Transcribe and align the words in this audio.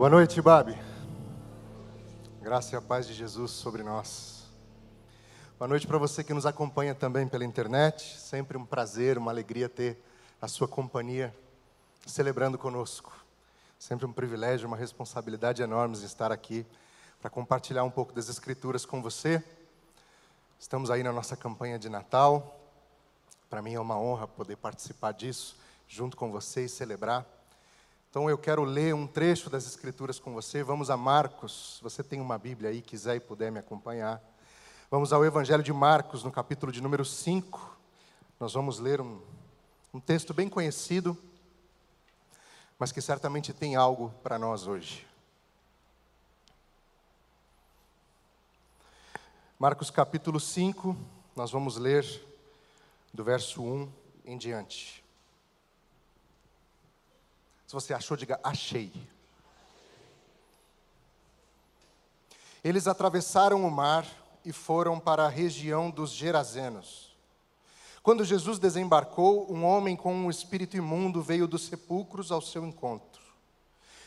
Boa 0.00 0.08
noite, 0.08 0.40
Babi. 0.40 0.74
Graça 2.40 2.74
e 2.74 2.78
a 2.78 2.80
paz 2.80 3.06
de 3.06 3.12
Jesus 3.12 3.50
sobre 3.50 3.82
nós. 3.82 4.44
Boa 5.58 5.68
noite 5.68 5.86
para 5.86 5.98
você 5.98 6.24
que 6.24 6.32
nos 6.32 6.46
acompanha 6.46 6.94
também 6.94 7.28
pela 7.28 7.44
internet. 7.44 8.18
Sempre 8.18 8.56
um 8.56 8.64
prazer, 8.64 9.18
uma 9.18 9.30
alegria 9.30 9.68
ter 9.68 10.02
a 10.40 10.48
sua 10.48 10.66
companhia 10.66 11.36
celebrando 12.06 12.56
conosco. 12.56 13.12
Sempre 13.78 14.06
um 14.06 14.12
privilégio, 14.14 14.66
uma 14.66 14.76
responsabilidade 14.78 15.60
enorme 15.60 16.02
estar 16.02 16.32
aqui 16.32 16.64
para 17.20 17.28
compartilhar 17.28 17.84
um 17.84 17.90
pouco 17.90 18.14
das 18.14 18.30
Escrituras 18.30 18.86
com 18.86 19.02
você. 19.02 19.44
Estamos 20.58 20.90
aí 20.90 21.02
na 21.02 21.12
nossa 21.12 21.36
campanha 21.36 21.78
de 21.78 21.90
Natal. 21.90 22.58
Para 23.50 23.60
mim 23.60 23.74
é 23.74 23.80
uma 23.80 24.00
honra 24.00 24.26
poder 24.26 24.56
participar 24.56 25.12
disso 25.12 25.58
junto 25.86 26.16
com 26.16 26.32
você 26.32 26.64
e 26.64 26.68
celebrar. 26.70 27.39
Então 28.10 28.28
eu 28.28 28.36
quero 28.36 28.64
ler 28.64 28.92
um 28.92 29.06
trecho 29.06 29.48
das 29.48 29.64
Escrituras 29.64 30.18
com 30.18 30.34
você. 30.34 30.64
Vamos 30.64 30.90
a 30.90 30.96
Marcos. 30.96 31.78
Você 31.80 32.02
tem 32.02 32.20
uma 32.20 32.36
Bíblia 32.36 32.70
aí, 32.70 32.82
quiser 32.82 33.14
e 33.14 33.20
puder 33.20 33.52
me 33.52 33.60
acompanhar. 33.60 34.20
Vamos 34.90 35.12
ao 35.12 35.24
Evangelho 35.24 35.62
de 35.62 35.72
Marcos, 35.72 36.24
no 36.24 36.32
capítulo 36.32 36.72
de 36.72 36.80
número 36.80 37.04
5. 37.04 37.78
Nós 38.40 38.52
vamos 38.52 38.80
ler 38.80 39.00
um, 39.00 39.20
um 39.94 40.00
texto 40.00 40.34
bem 40.34 40.48
conhecido, 40.48 41.16
mas 42.76 42.90
que 42.90 43.00
certamente 43.00 43.52
tem 43.52 43.76
algo 43.76 44.12
para 44.24 44.40
nós 44.40 44.66
hoje. 44.66 45.06
Marcos 49.56 49.88
capítulo 49.88 50.40
5, 50.40 50.96
nós 51.36 51.52
vamos 51.52 51.76
ler 51.76 52.04
do 53.14 53.22
verso 53.22 53.62
1 53.62 53.88
em 54.24 54.36
diante. 54.36 54.99
Se 57.70 57.74
você 57.74 57.94
achou, 57.94 58.16
diga 58.16 58.40
achei. 58.42 58.92
Eles 62.64 62.88
atravessaram 62.88 63.64
o 63.64 63.70
mar 63.70 64.04
e 64.44 64.50
foram 64.50 64.98
para 64.98 65.24
a 65.24 65.28
região 65.28 65.88
dos 65.88 66.10
Gerazenos. 66.10 67.14
Quando 68.02 68.24
Jesus 68.24 68.58
desembarcou, 68.58 69.46
um 69.48 69.64
homem 69.64 69.94
com 69.94 70.12
um 70.12 70.28
espírito 70.28 70.76
imundo 70.76 71.22
veio 71.22 71.46
dos 71.46 71.62
sepulcros 71.62 72.32
ao 72.32 72.42
seu 72.42 72.66
encontro. 72.66 73.22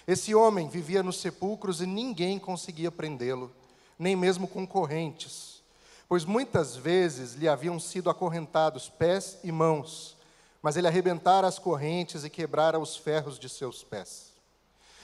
Esse 0.06 0.36
homem 0.36 0.68
vivia 0.68 1.02
nos 1.02 1.22
sepulcros 1.22 1.80
e 1.80 1.86
ninguém 1.86 2.38
conseguia 2.40 2.92
prendê-lo, 2.92 3.50
nem 3.98 4.14
mesmo 4.14 4.46
com 4.46 4.68
correntes, 4.68 5.64
pois 6.10 6.26
muitas 6.26 6.76
vezes 6.76 7.36
lhe 7.36 7.48
haviam 7.48 7.80
sido 7.80 8.10
acorrentados 8.10 8.90
pés 8.90 9.40
e 9.42 9.54
mãos 9.54 10.18
mas 10.64 10.78
ele 10.78 10.88
arrebentara 10.88 11.46
as 11.46 11.60
correntes 11.60 12.24
e 12.24 12.30
quebrara 12.30 12.80
os 12.80 12.96
ferros 12.96 13.38
de 13.38 13.50
seus 13.50 13.84
pés. 13.84 14.32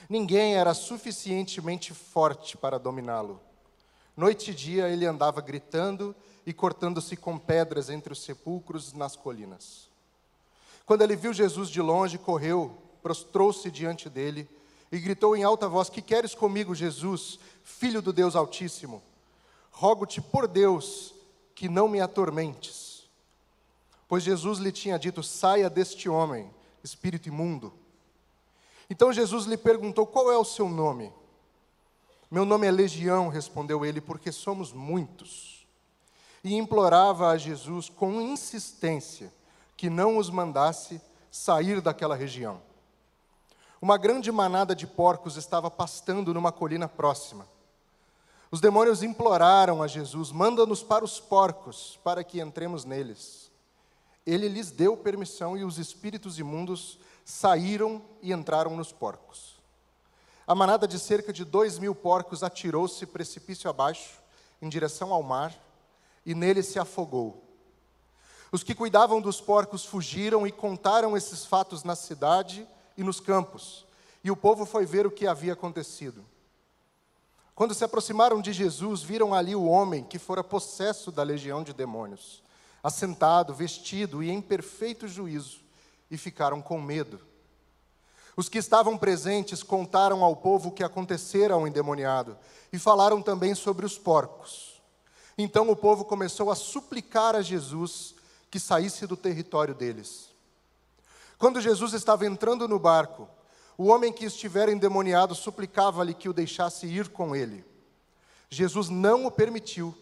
Ninguém 0.10 0.56
era 0.56 0.74
suficientemente 0.74 1.94
forte 1.94 2.56
para 2.56 2.80
dominá-lo. 2.80 3.42
Noite 4.16 4.52
e 4.52 4.56
dia 4.56 4.88
ele 4.88 5.06
andava 5.06 5.42
gritando 5.42 6.16
e 6.46 6.54
cortando-se 6.54 7.18
com 7.18 7.38
pedras 7.38 7.90
entre 7.90 8.14
os 8.14 8.24
sepulcros 8.24 8.94
nas 8.94 9.18
colinas. 9.18 9.90
Quando 10.86 11.02
ele 11.02 11.18
viu 11.18 11.34
Jesus 11.34 11.70
de 11.70 11.82
longe, 11.82 12.18
correu, 12.18 12.78
prostrou-se 13.04 13.70
diante 13.70 14.10
dele 14.10 14.48
e 14.90 14.98
gritou 14.98 15.36
em 15.36 15.44
alta 15.44 15.68
voz: 15.68 15.90
Que 15.90 16.02
queres 16.02 16.34
comigo, 16.34 16.74
Jesus, 16.74 17.38
filho 17.64 18.02
do 18.02 18.14
Deus 18.14 18.36
Altíssimo? 18.36 19.04
Rogo-te 19.72 20.22
por 20.22 20.48
Deus 20.48 21.14
que 21.54 21.68
não 21.68 21.90
me 21.90 22.00
atormentes 22.00 22.89
pois 24.10 24.24
Jesus 24.24 24.58
lhe 24.58 24.72
tinha 24.72 24.98
dito: 24.98 25.22
saia 25.22 25.70
deste 25.70 26.10
homem, 26.10 26.52
espírito 26.84 27.30
imundo. 27.30 27.72
Então 28.90 29.14
Jesus 29.14 29.46
lhe 29.46 29.56
perguntou: 29.56 30.08
qual 30.08 30.32
é 30.32 30.38
o 30.38 30.44
seu 30.44 30.68
nome? 30.68 31.14
Meu 32.30 32.44
nome 32.44 32.68
é 32.68 32.72
Legião, 32.72 33.30
respondeu 33.30 33.86
ele, 33.86 34.02
porque 34.02 34.32
somos 34.32 34.74
muitos. 34.74 35.66
E 36.44 36.56
implorava 36.56 37.30
a 37.30 37.38
Jesus 37.38 37.90
com 37.90 38.20
insistência 38.20 39.32
que 39.78 39.90
não 39.90 40.18
os 40.18 40.30
mandasse 40.30 41.02
sair 41.32 41.82
daquela 41.82 42.16
região. 42.16 42.62
Uma 43.82 43.98
grande 43.98 44.32
manada 44.32 44.76
de 44.76 44.86
porcos 44.88 45.38
estava 45.38 45.70
pastando 45.70 46.34
numa 46.34 46.52
colina 46.52 46.88
próxima. 46.88 47.48
Os 48.52 48.60
demônios 48.60 49.04
imploraram 49.04 49.84
a 49.84 49.88
Jesus: 49.88 50.32
manda-nos 50.32 50.82
para 50.82 51.06
os 51.06 51.20
porcos, 51.20 52.00
para 52.04 52.24
que 52.24 52.42
entremos 52.42 52.86
neles 52.86 53.49
ele 54.30 54.48
lhes 54.48 54.70
deu 54.70 54.96
permissão 54.96 55.58
e 55.58 55.64
os 55.64 55.80
espíritos 55.80 56.38
imundos 56.38 57.00
saíram 57.26 58.02
e 58.22 58.32
entraram 58.32 58.76
nos 58.76 58.92
porcos. 58.92 59.58
A 60.46 60.54
manada 60.54 60.88
de 60.88 61.00
cerca 61.00 61.32
de 61.34 61.44
dois 61.44 61.80
mil 61.80 61.96
porcos 61.96 62.44
atirou-se 62.44 63.06
precipício 63.06 63.70
abaixo, 63.70 64.20
em 64.62 64.70
direção 64.70 65.14
ao 65.14 65.24
mar, 65.24 65.56
e 66.26 66.36
nele 66.36 66.62
se 66.62 66.78
afogou. 66.78 67.44
Os 68.52 68.64
que 68.64 68.76
cuidavam 68.76 69.22
dos 69.22 69.40
porcos 69.40 69.86
fugiram 69.86 70.46
e 70.46 70.52
contaram 70.52 71.16
esses 71.16 71.46
fatos 71.46 71.84
na 71.84 71.96
cidade 71.96 72.68
e 72.98 73.04
nos 73.04 73.20
campos, 73.20 73.86
e 74.24 74.30
o 74.30 74.36
povo 74.36 74.66
foi 74.66 74.86
ver 74.86 75.08
o 75.08 75.12
que 75.12 75.28
havia 75.28 75.54
acontecido. 75.54 76.26
Quando 77.56 77.74
se 77.74 77.84
aproximaram 77.84 78.42
de 78.42 78.54
Jesus, 78.54 79.02
viram 79.02 79.34
ali 79.34 79.56
o 79.56 79.66
homem 79.66 80.04
que 80.04 80.20
fora 80.20 80.44
possesso 80.44 81.12
da 81.12 81.24
legião 81.24 81.64
de 81.64 81.74
demônios 81.74 82.44
assentado, 82.84 83.54
vestido 83.54 84.24
e 84.24 84.30
em 84.30 84.42
perfeito 84.42 85.08
juízo, 85.08 85.60
e 86.10 86.18
ficaram 86.18 86.62
com 86.62 86.82
medo. 86.82 87.20
Os 88.36 88.48
que 88.48 88.58
estavam 88.58 88.98
presentes 88.98 89.62
contaram 89.62 90.24
ao 90.24 90.36
povo 90.36 90.70
o 90.70 90.72
que 90.72 90.84
acontecera 90.84 91.54
ao 91.54 91.68
endemoniado 91.68 92.38
e 92.72 92.80
falaram 92.80 93.22
também 93.22 93.54
sobre 93.54 93.86
os 93.86 93.98
porcos. 93.98 94.82
Então 95.38 95.70
o 95.70 95.76
povo 95.76 96.06
começou 96.06 96.50
a 96.50 96.56
suplicar 96.56 97.36
a 97.36 97.42
Jesus 97.42 98.16
que 98.50 98.60
saísse 98.60 99.06
do 99.06 99.18
território 99.18 99.76
deles. 99.76 100.30
Quando 101.38 101.62
Jesus 101.62 101.94
estava 101.94 102.26
entrando 102.26 102.68
no 102.68 102.80
barco, 102.80 103.28
o 103.78 103.88
homem 103.88 104.12
que 104.12 104.26
estivera 104.26 104.72
endemoniado 104.72 105.34
suplicava-lhe 105.36 106.14
que 106.14 106.28
o 106.28 106.34
deixasse 106.34 106.86
ir 106.86 107.10
com 107.10 107.36
ele. 107.36 107.64
Jesus 108.50 108.90
não 108.90 109.26
o 109.26 109.32
permitiu, 109.32 109.96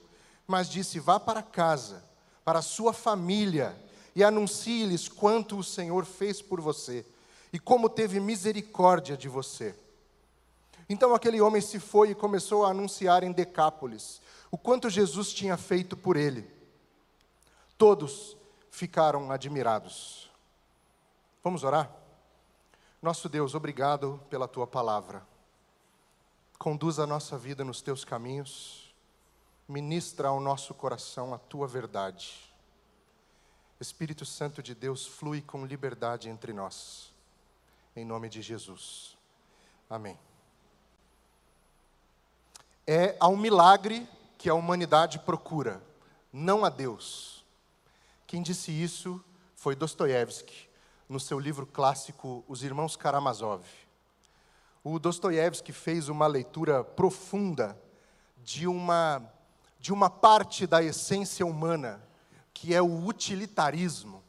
mas 0.47 0.69
disse: 0.69 0.99
Vá 0.99 1.19
para 1.19 1.43
casa 1.43 2.06
para 2.47 2.59
a 2.59 2.62
sua 2.62 2.94
família 2.94 3.78
e 4.16 4.24
anuncie-lhes 4.24 5.09
quanto 5.09 5.58
o 5.58 5.63
Senhor 5.63 6.06
fez 6.06 6.41
por 6.41 6.62
você 6.62 7.06
e 7.52 7.59
como 7.59 7.90
teve 7.90 8.22
misericórdia 8.22 9.18
de 9.18 9.28
você. 9.28 9.75
Então 10.88 11.13
aquele 11.13 11.41
homem 11.41 11.62
se 11.62 11.78
foi 11.78 12.12
e 12.12 12.16
começou 12.16 12.63
a 12.63 12.69
anunciar 12.69 13.22
em 13.22 13.34
Decápolis 13.34 14.22
o 14.50 14.58
quanto 14.58 14.90
Jesus 14.90 15.34
tinha 15.34 15.58
feito 15.58 15.97
por 15.97 16.16
ele. 16.16 16.50
Todos 17.78 18.38
ficaram 18.72 19.29
admirados. 19.29 20.31
Vamos 21.44 21.66
orar? 21.66 21.94
Nosso 23.02 23.28
Deus, 23.28 23.56
obrigado 23.56 24.22
pela 24.29 24.47
tua 24.47 24.66
palavra. 24.66 25.22
Conduz 26.58 26.97
a 26.97 27.06
nossa 27.06 27.38
vida 27.38 27.66
nos 27.66 27.81
teus 27.81 28.06
caminhos 28.06 28.86
ministra 29.67 30.29
ao 30.29 30.39
nosso 30.39 30.73
coração 30.73 31.33
a 31.33 31.38
tua 31.38 31.67
verdade. 31.67 32.53
Espírito 33.79 34.25
Santo 34.25 34.63
de 34.63 34.73
Deus, 34.73 35.05
flui 35.05 35.41
com 35.41 35.66
liberdade 35.66 36.29
entre 36.29 36.53
nós. 36.53 37.13
Em 37.95 38.05
nome 38.05 38.29
de 38.29 38.41
Jesus. 38.41 39.17
Amém. 39.89 40.17
É 42.85 43.16
ao 43.19 43.35
milagre 43.35 44.07
que 44.38 44.50
a 44.50 44.53
humanidade 44.53 45.19
procura, 45.19 45.81
não 46.31 46.63
a 46.63 46.69
Deus. 46.69 47.45
Quem 48.25 48.41
disse 48.41 48.72
isso 48.72 49.23
foi 49.55 49.75
Dostoiévski, 49.75 50.69
no 51.09 51.19
seu 51.19 51.39
livro 51.39 51.66
clássico 51.66 52.44
Os 52.47 52.63
Irmãos 52.63 52.95
Karamazov. 52.95 53.66
O 54.84 54.99
Dostoiévski 54.99 55.73
fez 55.73 56.07
uma 56.07 56.28
leitura 56.28 56.84
profunda 56.84 57.78
de 58.37 58.67
uma 58.67 59.36
de 59.79 59.94
uma 59.94 60.09
parte 60.09 60.66
da 60.66 60.82
essência 60.84 61.46
humana, 61.46 62.02
que 62.53 62.74
é 62.74 62.82
o 62.82 63.06
utilitarismo. 63.06 64.24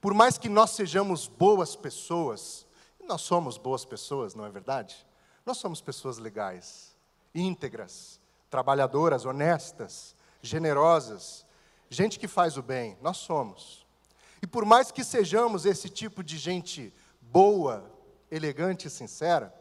Por 0.00 0.14
mais 0.14 0.38
que 0.38 0.48
nós 0.48 0.70
sejamos 0.70 1.26
boas 1.26 1.74
pessoas, 1.76 2.66
nós 3.06 3.22
somos 3.22 3.58
boas 3.58 3.84
pessoas, 3.84 4.34
não 4.34 4.46
é 4.46 4.50
verdade? 4.50 5.06
Nós 5.44 5.58
somos 5.58 5.80
pessoas 5.80 6.18
legais, 6.18 6.94
íntegras, 7.34 8.20
trabalhadoras, 8.50 9.24
honestas, 9.24 10.14
generosas, 10.42 11.44
gente 11.90 12.18
que 12.18 12.28
faz 12.28 12.56
o 12.56 12.62
bem, 12.62 12.96
nós 13.00 13.16
somos. 13.16 13.86
E 14.42 14.46
por 14.46 14.64
mais 14.64 14.90
que 14.90 15.02
sejamos 15.02 15.66
esse 15.66 15.88
tipo 15.88 16.22
de 16.22 16.38
gente 16.38 16.92
boa, 17.20 17.90
elegante 18.30 18.86
e 18.86 18.90
sincera, 18.90 19.54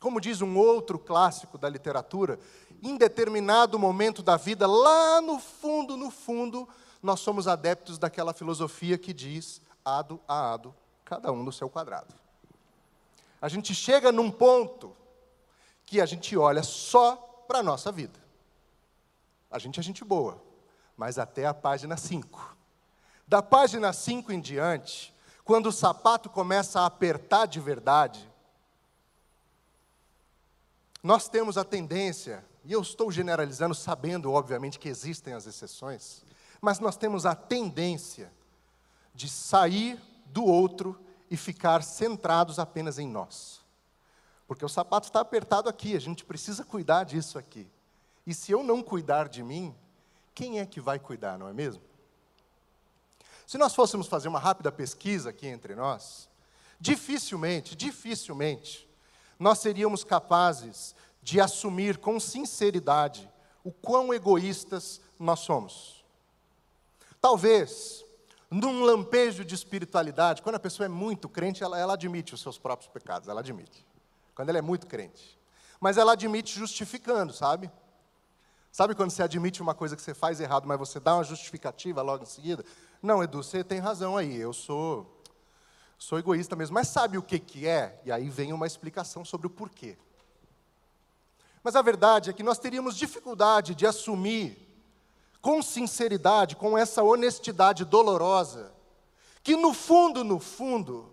como 0.00 0.20
diz 0.20 0.40
um 0.40 0.56
outro 0.56 0.98
clássico 0.98 1.58
da 1.58 1.68
literatura, 1.68 2.38
em 2.82 2.96
determinado 2.96 3.78
momento 3.78 4.22
da 4.22 4.36
vida, 4.36 4.66
lá 4.66 5.20
no 5.20 5.38
fundo, 5.38 5.96
no 5.96 6.10
fundo, 6.10 6.68
nós 7.02 7.20
somos 7.20 7.48
adeptos 7.48 7.98
daquela 7.98 8.32
filosofia 8.32 8.98
que 8.98 9.12
diz 9.12 9.60
ado 9.84 10.20
a 10.28 10.52
ado, 10.52 10.74
cada 11.04 11.32
um 11.32 11.42
no 11.42 11.52
seu 11.52 11.68
quadrado. 11.68 12.14
a 13.40 13.48
gente 13.48 13.74
chega 13.74 14.12
num 14.12 14.30
ponto 14.30 14.94
que 15.86 16.00
a 16.00 16.06
gente 16.06 16.36
olha 16.36 16.62
só 16.62 17.16
para 17.46 17.60
a 17.60 17.62
nossa 17.62 17.90
vida. 17.90 18.18
A 19.50 19.58
gente 19.58 19.80
é 19.80 19.82
gente 19.82 20.04
boa, 20.04 20.42
mas 20.96 21.18
até 21.18 21.46
a 21.46 21.54
página 21.54 21.96
5. 21.96 22.56
Da 23.26 23.42
página 23.42 23.92
5 23.92 24.32
em 24.32 24.40
diante, 24.40 25.14
quando 25.44 25.66
o 25.66 25.72
sapato 25.72 26.28
começa 26.28 26.80
a 26.80 26.86
apertar 26.86 27.46
de 27.46 27.58
verdade, 27.58 28.30
nós 31.02 31.28
temos 31.28 31.56
a 31.56 31.64
tendência, 31.64 32.44
e 32.68 32.72
eu 32.74 32.82
estou 32.82 33.10
generalizando, 33.10 33.74
sabendo, 33.74 34.30
obviamente, 34.30 34.78
que 34.78 34.90
existem 34.90 35.32
as 35.32 35.46
exceções, 35.46 36.22
mas 36.60 36.78
nós 36.78 36.98
temos 36.98 37.24
a 37.24 37.34
tendência 37.34 38.30
de 39.14 39.26
sair 39.26 39.98
do 40.26 40.44
outro 40.44 41.00
e 41.30 41.36
ficar 41.36 41.82
centrados 41.82 42.58
apenas 42.58 42.98
em 42.98 43.08
nós. 43.08 43.62
Porque 44.46 44.66
o 44.66 44.68
sapato 44.68 45.06
está 45.06 45.20
apertado 45.20 45.66
aqui, 45.66 45.96
a 45.96 45.98
gente 45.98 46.26
precisa 46.26 46.62
cuidar 46.62 47.04
disso 47.04 47.38
aqui. 47.38 47.66
E 48.26 48.34
se 48.34 48.52
eu 48.52 48.62
não 48.62 48.82
cuidar 48.82 49.30
de 49.30 49.42
mim, 49.42 49.74
quem 50.34 50.60
é 50.60 50.66
que 50.66 50.78
vai 50.78 50.98
cuidar, 50.98 51.38
não 51.38 51.48
é 51.48 51.54
mesmo? 51.54 51.82
Se 53.46 53.56
nós 53.56 53.74
fôssemos 53.74 54.08
fazer 54.08 54.28
uma 54.28 54.38
rápida 54.38 54.70
pesquisa 54.70 55.30
aqui 55.30 55.46
entre 55.46 55.74
nós, 55.74 56.28
dificilmente, 56.78 57.74
dificilmente, 57.74 58.86
nós 59.38 59.60
seríamos 59.60 60.04
capazes 60.04 60.94
de 61.28 61.42
assumir 61.42 61.98
com 61.98 62.18
sinceridade 62.18 63.30
o 63.62 63.70
quão 63.70 64.14
egoístas 64.14 64.98
nós 65.18 65.40
somos. 65.40 66.02
Talvez, 67.20 68.02
num 68.50 68.82
lampejo 68.82 69.44
de 69.44 69.54
espiritualidade, 69.54 70.40
quando 70.40 70.54
a 70.54 70.58
pessoa 70.58 70.86
é 70.86 70.88
muito 70.88 71.28
crente, 71.28 71.62
ela, 71.62 71.78
ela 71.78 71.92
admite 71.92 72.32
os 72.32 72.40
seus 72.40 72.56
próprios 72.56 72.90
pecados, 72.90 73.28
ela 73.28 73.40
admite. 73.40 73.86
Quando 74.34 74.48
ela 74.48 74.56
é 74.56 74.62
muito 74.62 74.86
crente. 74.86 75.38
Mas 75.78 75.98
ela 75.98 76.12
admite 76.12 76.58
justificando, 76.58 77.34
sabe? 77.34 77.70
Sabe 78.72 78.94
quando 78.94 79.10
você 79.10 79.22
admite 79.22 79.60
uma 79.60 79.74
coisa 79.74 79.94
que 79.94 80.00
você 80.00 80.14
faz 80.14 80.40
errado, 80.40 80.66
mas 80.66 80.78
você 80.78 80.98
dá 80.98 81.14
uma 81.16 81.24
justificativa 81.24 82.00
logo 82.00 82.22
em 82.22 82.26
seguida? 82.26 82.64
Não, 83.02 83.22
Edu, 83.22 83.42
você 83.42 83.62
tem 83.62 83.80
razão 83.80 84.16
aí, 84.16 84.34
eu 84.34 84.54
sou 84.54 85.22
sou 85.98 86.18
egoísta 86.18 86.56
mesmo. 86.56 86.72
Mas 86.72 86.88
sabe 86.88 87.18
o 87.18 87.22
que, 87.22 87.38
que 87.38 87.66
é? 87.66 88.00
E 88.06 88.10
aí 88.10 88.30
vem 88.30 88.54
uma 88.54 88.66
explicação 88.66 89.26
sobre 89.26 89.46
o 89.46 89.50
porquê. 89.50 89.98
Mas 91.68 91.76
a 91.76 91.82
verdade 91.82 92.30
é 92.30 92.32
que 92.32 92.42
nós 92.42 92.58
teríamos 92.58 92.96
dificuldade 92.96 93.74
de 93.74 93.86
assumir 93.86 94.56
com 95.38 95.60
sinceridade, 95.60 96.56
com 96.56 96.78
essa 96.78 97.02
honestidade 97.02 97.84
dolorosa, 97.84 98.72
que 99.42 99.54
no 99.54 99.74
fundo, 99.74 100.24
no 100.24 100.38
fundo, 100.38 101.12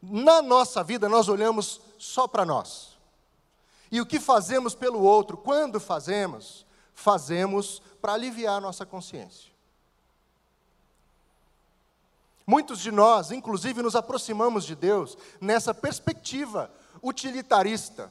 na 0.00 0.40
nossa 0.40 0.82
vida 0.82 1.06
nós 1.06 1.28
olhamos 1.28 1.82
só 1.98 2.26
para 2.26 2.46
nós. 2.46 2.96
E 3.92 4.00
o 4.00 4.06
que 4.06 4.18
fazemos 4.18 4.74
pelo 4.74 5.02
outro, 5.02 5.36
quando 5.36 5.78
fazemos, 5.78 6.64
fazemos 6.94 7.82
para 8.00 8.14
aliviar 8.14 8.56
a 8.56 8.60
nossa 8.62 8.86
consciência. 8.86 9.52
Muitos 12.46 12.80
de 12.80 12.90
nós, 12.90 13.30
inclusive, 13.32 13.82
nos 13.82 13.94
aproximamos 13.94 14.64
de 14.64 14.74
Deus 14.74 15.18
nessa 15.38 15.74
perspectiva 15.74 16.72
utilitarista. 17.02 18.10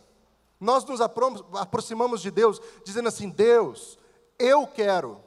Nós 0.59 0.83
nos 0.83 0.99
aproximamos 1.01 2.21
de 2.21 2.29
Deus 2.29 2.61
dizendo 2.83 3.07
assim: 3.07 3.29
Deus, 3.29 3.97
eu 4.37 4.67
quero. 4.67 5.21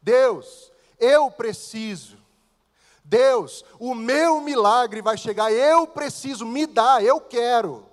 Deus, 0.00 0.72
eu 0.98 1.30
preciso. 1.30 2.22
Deus, 3.04 3.64
o 3.80 3.94
meu 3.94 4.40
milagre 4.40 5.02
vai 5.02 5.18
chegar, 5.18 5.52
eu 5.52 5.86
preciso, 5.86 6.46
me 6.46 6.66
dá, 6.66 7.02
eu 7.02 7.20
quero. 7.20 7.84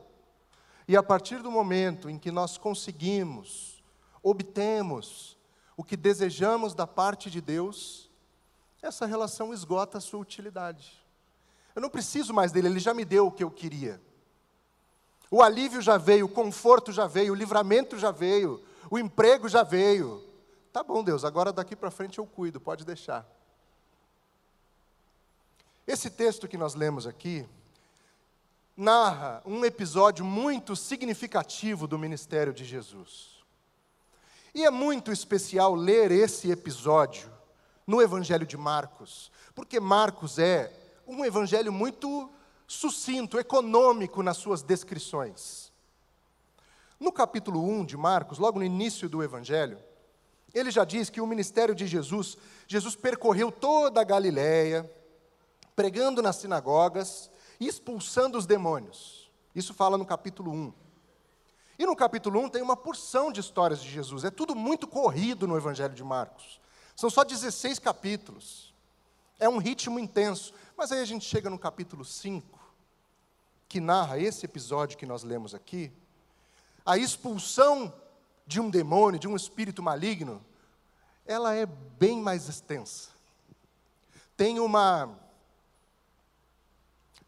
E 0.88 0.96
a 0.96 1.02
partir 1.02 1.42
do 1.42 1.52
momento 1.52 2.10
em 2.10 2.18
que 2.18 2.32
nós 2.32 2.58
conseguimos, 2.58 3.84
obtemos 4.22 5.38
o 5.76 5.84
que 5.84 5.98
desejamos 5.98 6.74
da 6.74 6.86
parte 6.86 7.30
de 7.30 7.42
Deus, 7.42 8.10
essa 8.82 9.06
relação 9.06 9.54
esgota 9.54 9.98
a 9.98 10.02
sua 10.02 10.20
utilidade. 10.20 10.94
Eu 11.76 11.82
não 11.82 11.90
preciso 11.90 12.34
mais 12.34 12.52
dele, 12.52 12.68
ele 12.68 12.80
já 12.80 12.94
me 12.94 13.06
deu 13.06 13.28
o 13.28 13.32
que 13.32 13.44
eu 13.44 13.52
queria. 13.52 14.02
O 15.32 15.44
alívio 15.44 15.82
já 15.82 15.98
veio, 15.98 16.26
o 16.26 16.30
conforto 16.30 16.92
já 16.92 17.06
veio, 17.06 17.34
o 17.34 17.36
livramento 17.36 17.98
já 17.98 18.12
veio, 18.12 18.64
o 18.90 18.98
emprego 18.98 19.48
já 19.48 19.64
veio. 19.64 20.24
Tá 20.74 20.84
bom, 20.84 21.04
Deus, 21.04 21.24
agora 21.24 21.54
daqui 21.54 21.76
para 21.76 21.92
frente 21.92 22.20
eu 22.20 22.26
cuido, 22.26 22.60
pode 22.60 22.86
deixar. 22.86 23.28
Esse 25.86 26.10
texto 26.10 26.48
que 26.48 26.58
nós 26.58 26.76
lemos 26.76 27.08
aqui 27.08 27.48
narra 28.76 29.42
um 29.46 29.66
episódio 29.66 30.24
muito 30.24 30.76
significativo 30.76 31.86
do 31.86 32.00
ministério 32.00 32.54
de 32.54 32.64
Jesus. 32.64 33.44
E 34.54 34.64
é 34.64 34.70
muito 34.70 35.12
especial 35.12 35.76
ler 35.76 36.12
esse 36.12 36.50
episódio 36.50 37.32
no 37.86 38.02
Evangelho 38.02 38.46
de 38.46 38.56
Marcos, 38.56 39.32
porque 39.54 39.80
Marcos 39.80 40.40
é 40.40 40.72
um 41.08 41.26
evangelho 41.26 41.74
muito 41.74 42.30
sucinto, 42.70 43.40
econômico 43.40 44.22
nas 44.22 44.38
suas 44.38 44.62
descrições. 44.62 45.74
No 47.00 47.12
capítulo 47.12 47.68
1 47.68 47.84
de 47.84 47.98
Marcos, 47.98 48.38
logo 48.38 48.60
no 48.60 48.66
início 48.66 49.10
do 49.10 49.24
evangelho, 49.24 49.80
ele 50.54 50.70
já 50.70 50.86
diz 50.86 51.10
que 51.10 51.20
o 51.20 51.26
ministério 51.26 51.74
de 51.74 51.88
Jesus, 51.88 52.38
Jesus 52.68 52.96
percorreu 52.96 53.52
toda 53.52 54.02
a 54.02 54.04
Galiléia, 54.04 54.90
pregando 55.76 56.22
nas 56.22 56.36
sinagogas 56.36 57.32
e 57.60 57.68
expulsando 57.68 58.38
os 58.38 58.46
demônios. 58.46 59.32
Isso 59.56 59.74
fala 59.74 59.98
no 59.98 60.06
capítulo 60.06 60.52
1. 60.52 60.74
E 61.80 61.86
no 61.88 61.96
capítulo 61.96 62.40
1 62.40 62.50
tem 62.50 62.62
uma 62.62 62.78
porção 62.78 63.32
de 63.32 63.40
histórias 63.40 63.82
de 63.82 63.90
Jesus. 63.90 64.24
É 64.24 64.30
tudo 64.30 64.56
muito 64.56 64.86
corrido 64.86 65.48
no 65.48 65.58
Evangelho 65.58 65.96
de 65.96 66.04
Marcos. 66.04 66.60
São 66.96 67.10
só 67.10 67.24
16 67.24 67.80
capítulos. 67.80 68.76
É 69.40 69.50
um 69.50 69.58
ritmo 69.58 69.98
intenso. 69.98 70.54
Mas 70.78 70.92
aí 70.92 71.00
a 71.02 71.06
gente 71.06 71.26
chega 71.26 71.50
no 71.50 71.58
capítulo 71.58 72.06
5, 72.06 72.59
que 73.70 73.80
narra 73.80 74.18
esse 74.18 74.46
episódio 74.46 74.98
que 74.98 75.06
nós 75.06 75.22
lemos 75.22 75.54
aqui. 75.54 75.92
A 76.84 76.98
expulsão 76.98 77.94
de 78.48 78.60
um 78.60 78.68
demônio, 78.68 79.20
de 79.20 79.28
um 79.28 79.36
espírito 79.36 79.84
maligno, 79.84 80.44
ela 81.24 81.54
é 81.54 81.68
bem 81.68 82.20
mais 82.20 82.50
extensa. 82.50 83.10
Tem 84.36 84.60
uma 84.60 85.16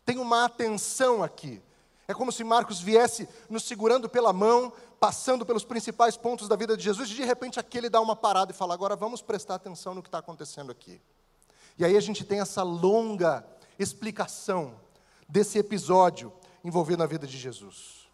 tem 0.03 0.17
uma 0.17 0.45
atenção 0.45 1.21
aqui. 1.21 1.61
É 2.07 2.13
como 2.13 2.31
se 2.31 2.43
Marcos 2.43 2.81
viesse 2.81 3.29
nos 3.47 3.63
segurando 3.63 4.09
pela 4.09 4.33
mão, 4.33 4.74
passando 5.00 5.45
pelos 5.45 5.63
principais 5.63 6.17
pontos 6.17 6.48
da 6.48 6.55
vida 6.55 6.75
de 6.75 6.83
Jesus, 6.83 7.12
e 7.12 7.13
de 7.13 7.24
repente 7.24 7.60
aqui 7.60 7.77
ele 7.77 7.89
dá 7.89 8.01
uma 8.01 8.15
parada 8.15 8.51
e 8.51 8.55
fala: 8.55 8.74
agora 8.74 8.95
vamos 8.95 9.21
prestar 9.21 9.55
atenção 9.55 9.93
no 9.93 10.01
que 10.01 10.07
está 10.07 10.17
acontecendo 10.17 10.71
aqui. 10.71 11.00
E 11.77 11.86
aí 11.86 11.95
a 11.95 12.01
gente 12.01 12.25
tem 12.25 12.39
essa 12.39 12.63
longa 12.63 13.45
explicação 13.77 14.75
desse 15.31 15.57
episódio 15.57 16.33
envolvendo 16.61 17.03
a 17.03 17.07
vida 17.07 17.25
de 17.25 17.38
Jesus. 17.38 18.09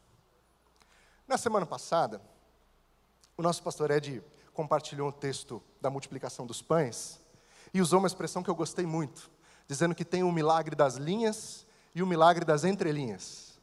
Na 1.28 1.36
semana 1.36 1.66
passada, 1.66 2.22
o 3.36 3.42
nosso 3.42 3.64
pastor 3.64 3.90
Ed 3.90 4.24
compartilhou 4.54 5.10
um 5.10 5.12
texto 5.12 5.62
da 5.82 5.90
multiplicação 5.90 6.46
dos 6.46 6.62
pães 6.62 7.20
e 7.74 7.82
usou 7.82 7.98
uma 7.98 8.08
expressão 8.08 8.44
que 8.44 8.50
eu 8.52 8.56
gostei 8.56 8.86
muito, 8.86 9.32
dizendo 9.68 9.96
que 9.96 10.06
tem 10.06 10.22
o 10.22 10.32
milagre 10.32 10.76
das 10.76 10.96
linhas 10.96 11.66
e 11.96 12.04
o 12.04 12.08
milagre 12.08 12.46
das 12.46 12.64
entrelinhas. 12.64 13.60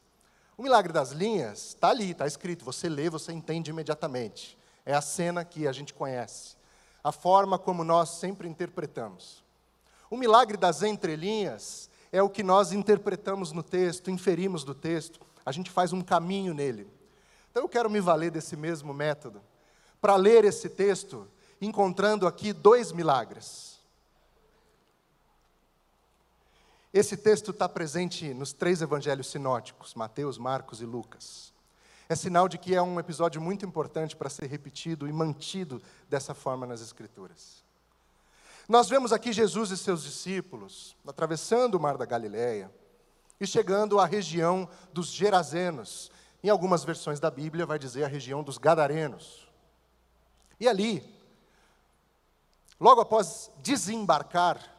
O 0.57 0.61
milagre 0.61 0.91
das 0.91 1.11
linhas 1.11 1.69
está 1.69 1.89
ali, 1.89 2.11
está 2.11 2.27
escrito. 2.27 2.65
Você 2.65 2.89
lê, 2.89 3.09
você 3.09 3.31
entende 3.31 3.71
imediatamente. 3.71 4.57
É 4.85 4.93
a 4.93 5.01
cena 5.01 5.45
que 5.45 5.65
a 5.65 5.71
gente 5.71 5.93
conhece. 5.93 6.57
A 7.01 7.11
forma 7.11 7.57
como 7.57 7.85
nós 7.85 8.09
sempre 8.09 8.49
interpretamos. 8.49 9.43
O 10.09 10.17
milagre 10.17 10.57
das 10.57 10.83
entrelinhas 10.83 11.89
é 12.15 12.23
o 12.23 12.29
que 12.29 12.43
nós 12.43 12.71
interpretamos 12.71 13.51
no 13.51 13.61
texto, 13.61 14.09
inferimos 14.09 14.63
do 14.63 14.73
texto. 14.73 15.19
A 15.45 15.51
gente 15.51 15.69
faz 15.69 15.91
um 15.91 16.01
caminho 16.01 16.53
nele. 16.53 16.87
Então 17.51 17.63
eu 17.63 17.67
quero 17.67 17.89
me 17.89 17.99
valer 17.99 18.31
desse 18.31 18.55
mesmo 18.55 18.93
método 18.93 19.41
para 19.99 20.15
ler 20.15 20.45
esse 20.45 20.69
texto, 20.69 21.27
encontrando 21.59 22.25
aqui 22.25 22.53
dois 22.53 22.93
milagres. 22.93 23.81
Esse 26.93 27.17
texto 27.17 27.51
está 27.51 27.67
presente 27.67 28.33
nos 28.33 28.53
três 28.53 28.81
evangelhos 28.81 29.27
sinóticos, 29.27 29.93
Mateus, 29.93 30.37
Marcos 30.37 30.79
e 30.79 30.85
Lucas. 30.85 31.53
É 32.07 32.15
sinal 32.15 32.47
de 32.47 32.57
que 32.57 32.73
é 32.73 32.81
um 32.81 32.97
episódio 32.97 33.41
muito 33.41 33.65
importante 33.65 34.15
para 34.15 34.29
ser 34.29 34.45
repetido 34.45 35.05
e 35.05 35.11
mantido 35.11 35.81
dessa 36.07 36.33
forma 36.33 36.65
nas 36.65 36.79
Escrituras. 36.79 37.64
Nós 38.67 38.89
vemos 38.89 39.13
aqui 39.13 39.31
Jesus 39.31 39.71
e 39.71 39.77
seus 39.77 40.03
discípulos 40.03 40.95
atravessando 41.07 41.75
o 41.75 41.79
mar 41.79 41.97
da 41.97 42.05
Galileia 42.05 42.71
e 43.39 43.45
chegando 43.45 43.99
à 43.99 44.05
região 44.05 44.67
dos 44.91 45.07
Gerazenos. 45.07 46.11
Em 46.43 46.49
algumas 46.49 46.83
versões 46.83 47.19
da 47.19 47.29
Bíblia 47.29 47.65
vai 47.65 47.77
dizer 47.77 48.03
a 48.03 48.07
região 48.07 48.43
dos 48.43 48.57
Gadarenos. 48.57 49.47
E 50.59 50.67
ali, 50.67 51.03
logo 52.79 53.01
após 53.01 53.51
desembarcar 53.61 54.75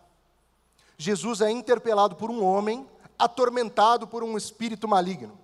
Jesus 0.98 1.40
é 1.40 1.50
interpelado 1.50 2.16
por 2.16 2.30
um 2.30 2.42
homem 2.42 2.88
atormentado 3.18 4.06
por 4.06 4.22
um 4.22 4.36
espírito 4.36 4.88
maligno. 4.88 5.38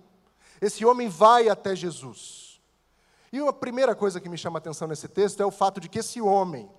Esse 0.59 0.85
homem 0.85 1.07
vai 1.09 1.49
até 1.49 1.75
Jesus. 1.75 2.61
E 3.31 3.41
uma 3.41 3.53
primeira 3.53 3.95
coisa 3.95 4.19
que 4.19 4.29
me 4.29 4.37
chama 4.37 4.57
a 4.57 4.61
atenção 4.61 4.87
nesse 4.87 5.07
texto 5.07 5.41
é 5.41 5.45
o 5.45 5.51
fato 5.51 5.79
de 5.79 5.89
que 5.89 5.99
esse 5.99 6.21
homem, 6.21 6.69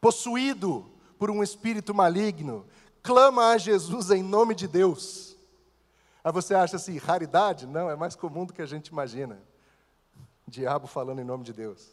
possuído 0.00 0.90
por 1.18 1.30
um 1.30 1.42
espírito 1.42 1.94
maligno, 1.94 2.66
clama 3.02 3.50
a 3.50 3.58
Jesus 3.58 4.10
em 4.10 4.22
nome 4.22 4.54
de 4.54 4.68
Deus. 4.68 5.36
Aí 6.22 6.32
você 6.32 6.54
acha 6.54 6.76
assim, 6.76 6.96
raridade? 6.98 7.66
Não, 7.66 7.90
é 7.90 7.96
mais 7.96 8.14
comum 8.14 8.44
do 8.44 8.52
que 8.52 8.62
a 8.62 8.66
gente 8.66 8.88
imagina. 8.88 9.40
Diabo 10.46 10.86
falando 10.86 11.20
em 11.20 11.24
nome 11.24 11.44
de 11.44 11.52
Deus. 11.52 11.90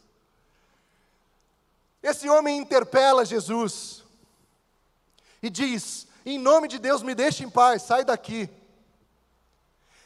Esse 2.02 2.28
homem 2.28 2.58
interpela 2.58 3.24
Jesus 3.24 4.04
e 5.42 5.50
diz: 5.50 6.06
Em 6.24 6.38
nome 6.38 6.68
de 6.68 6.78
Deus, 6.78 7.02
me 7.02 7.14
deixe 7.14 7.44
em 7.44 7.50
paz, 7.50 7.82
sai 7.82 8.04
daqui. 8.04 8.48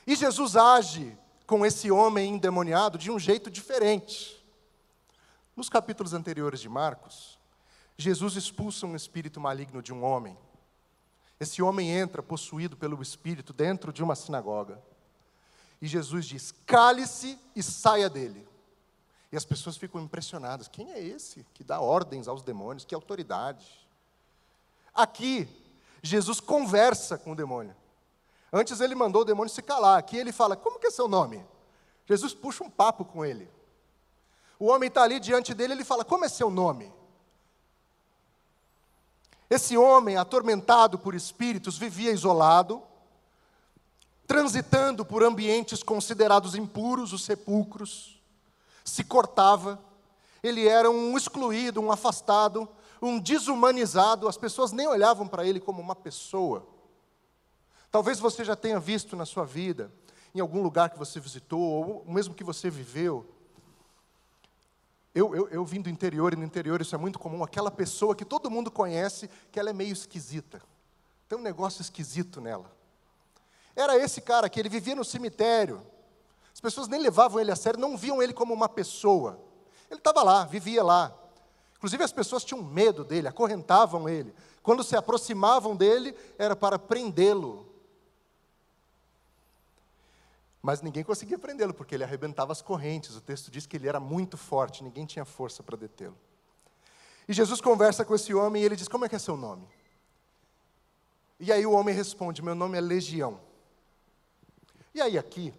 E 0.07 0.15
Jesus 0.15 0.57
age 0.57 1.17
com 1.47 1.67
esse 1.67 1.91
homem 1.91 2.35
endemoniado 2.35 2.97
de 2.97 3.11
um 3.11 3.19
jeito 3.19 3.50
diferente. 3.50 4.41
Nos 5.57 5.69
capítulos 5.69 6.15
anteriores 6.15 6.61
de 6.61 6.69
Marcos, 6.69 7.40
Jesus 8.00 8.35
expulsa 8.35 8.87
um 8.87 8.97
espírito 8.97 9.38
maligno 9.38 9.83
de 9.83 9.92
um 9.92 10.02
homem. 10.02 10.37
Esse 11.38 11.61
homem 11.62 11.90
entra 11.90 12.23
possuído 12.23 12.76
pelo 12.76 13.00
espírito 13.02 13.52
dentro 13.52 13.92
de 13.92 14.02
uma 14.02 14.16
sinagoga. 14.16 14.83
E 15.83 15.87
Jesus 15.87 16.25
diz: 16.25 16.54
cale-se 16.66 17.38
e 17.54 17.62
saia 17.62 18.09
dele. 18.09 18.49
E 19.30 19.37
as 19.37 19.45
pessoas 19.45 19.76
ficam 19.76 20.00
impressionadas: 20.00 20.66
quem 20.66 20.90
é 20.92 20.99
esse 21.02 21.47
que 21.52 21.62
dá 21.62 21.80
ordens 21.80 22.26
aos 22.26 22.42
demônios? 22.42 22.85
Que 22.85 22.95
autoridade? 22.95 23.66
Aqui, 24.95 25.47
Jesus 26.02 26.40
conversa 26.40 27.19
com 27.19 27.33
o 27.33 27.37
demônio. 27.37 27.76
Antes 28.52 28.80
ele 28.80 28.95
mandou 28.95 29.23
o 29.23 29.25
demônio 29.26 29.52
se 29.52 29.62
calar. 29.62 29.99
Aqui 29.99 30.16
ele 30.16 30.33
fala: 30.33 30.57
Como 30.57 30.78
que 30.78 30.87
é 30.87 30.90
seu 30.90 31.07
nome? 31.07 31.45
Jesus 32.07 32.33
puxa 32.35 32.64
um 32.64 32.71
papo 32.71 33.04
com 33.04 33.25
ele. 33.25 33.49
O 34.59 34.66
homem 34.66 34.88
está 34.88 35.02
ali 35.02 35.21
diante 35.21 35.54
dele, 35.54 35.75
ele 35.75 35.85
fala: 35.85 36.04
Como 36.04 36.25
é 36.25 36.28
seu 36.28 36.50
nome? 36.50 37.00
Esse 39.50 39.76
homem, 39.76 40.16
atormentado 40.16 40.97
por 40.97 41.12
espíritos, 41.12 41.76
vivia 41.76 42.12
isolado, 42.12 42.80
transitando 44.25 45.04
por 45.04 45.25
ambientes 45.25 45.83
considerados 45.83 46.54
impuros, 46.54 47.12
os 47.12 47.25
sepulcros, 47.25 48.23
se 48.85 49.02
cortava, 49.02 49.76
ele 50.40 50.69
era 50.69 50.88
um 50.88 51.16
excluído, 51.16 51.80
um 51.80 51.90
afastado, 51.90 52.69
um 53.02 53.19
desumanizado, 53.19 54.28
as 54.28 54.37
pessoas 54.37 54.71
nem 54.71 54.87
olhavam 54.87 55.26
para 55.26 55.45
ele 55.45 55.59
como 55.59 55.83
uma 55.83 55.97
pessoa. 55.97 56.64
Talvez 57.90 58.21
você 58.21 58.45
já 58.45 58.54
tenha 58.54 58.78
visto 58.78 59.16
na 59.16 59.26
sua 59.26 59.45
vida, 59.45 59.92
em 60.33 60.38
algum 60.38 60.62
lugar 60.62 60.90
que 60.90 60.99
você 60.99 61.19
visitou, 61.19 61.61
ou 61.61 62.04
mesmo 62.07 62.35
que 62.35 62.45
você 62.45 62.71
viveu. 62.71 63.26
Eu, 65.14 65.35
eu, 65.35 65.49
eu 65.49 65.64
vim 65.64 65.81
do 65.81 65.88
interior, 65.88 66.33
e 66.33 66.37
no 66.37 66.45
interior 66.45 66.81
isso 66.81 66.95
é 66.95 66.99
muito 66.99 67.19
comum, 67.19 67.43
aquela 67.43 67.71
pessoa 67.71 68.14
que 68.14 68.25
todo 68.25 68.50
mundo 68.50 68.71
conhece, 68.71 69.29
que 69.50 69.59
ela 69.59 69.71
é 69.71 69.73
meio 69.73 69.93
esquisita. 69.93 70.62
Tem 71.29 71.37
um 71.37 71.43
negócio 71.43 71.83
esquisito 71.83 72.40
nela. 72.40 72.71
Era 73.75 73.97
esse 73.97 74.21
cara 74.21 74.49
que 74.49 74.59
ele 74.59 74.69
vivia 74.69 74.95
no 74.95 75.05
cemitério. 75.05 75.83
As 76.52 76.61
pessoas 76.61 76.88
nem 76.88 77.00
levavam 77.00 77.40
ele 77.40 77.50
a 77.50 77.57
sério, 77.57 77.81
não 77.81 77.97
viam 77.97 78.23
ele 78.23 78.33
como 78.33 78.52
uma 78.52 78.69
pessoa. 78.69 79.40
Ele 79.90 79.99
estava 79.99 80.23
lá, 80.23 80.45
vivia 80.45 80.83
lá. 80.83 81.17
Inclusive 81.76 82.05
as 82.05 82.12
pessoas 82.12 82.45
tinham 82.45 82.62
medo 82.62 83.05
dele, 83.05 83.26
acorrentavam 83.26 84.09
ele. 84.09 84.35
Quando 84.62 84.85
se 84.85 84.95
aproximavam 84.95 85.75
dele, 85.75 86.14
era 86.38 86.55
para 86.55 86.79
prendê-lo. 86.79 87.67
Mas 90.62 90.83
ninguém 90.83 91.02
conseguia 91.02 91.38
prendê-lo, 91.38 91.73
porque 91.73 91.95
ele 91.95 92.05
arrebentava 92.05 92.52
as 92.52 92.61
correntes. 92.61 93.17
O 93.17 93.21
texto 93.21 93.50
diz 93.50 93.67
que 93.67 93.76
ele 93.76 93.88
era 93.88 93.99
muito 93.99 94.37
forte, 94.37 94.85
ninguém 94.85 95.07
tinha 95.07 95.25
força 95.25 95.62
para 95.62 95.76
detê-lo. 95.76 96.17
E 97.26 97.33
Jesus 97.33 97.61
conversa 97.61 98.05
com 98.05 98.14
esse 98.14 98.35
homem 98.35 98.62
e 98.62 98.67
ele 98.67 98.76
diz: 98.76 98.88
Como 98.88 99.05
é 99.05 99.09
que 99.09 99.17
é 99.17 99.19
seu 99.19 99.37
nome? 99.37 99.67
E 101.38 101.50
aí 101.50 101.64
o 101.64 101.73
homem 101.73 101.95
responde: 101.95 102.43
Meu 102.43 102.55
nome 102.55 102.76
é 102.76 102.81
Legião. 102.81 103.40
E 104.93 105.00
aí 105.00 105.17
aqui, 105.17 105.55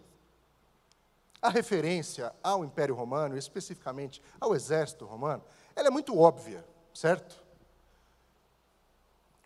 a 1.41 1.50
referência 1.50 2.34
ao 2.43 2.63
Império 2.63 2.93
Romano, 2.93 3.38
especificamente 3.38 4.22
ao 4.39 4.53
exército 4.53 5.05
romano, 5.05 5.43
ela 5.75 5.88
é 5.88 5.91
muito 5.91 6.17
óbvia, 6.17 6.63
certo? 6.93 7.41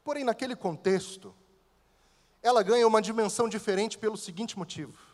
Porém, 0.04 0.24
naquele 0.24 0.56
contexto, 0.56 1.34
ela 2.44 2.62
ganha 2.62 2.88
uma 2.88 3.02
dimensão 3.02 3.48
diferente 3.48 3.98
pelo 3.98 4.18
seguinte 4.18 4.58
motivo. 4.58 5.05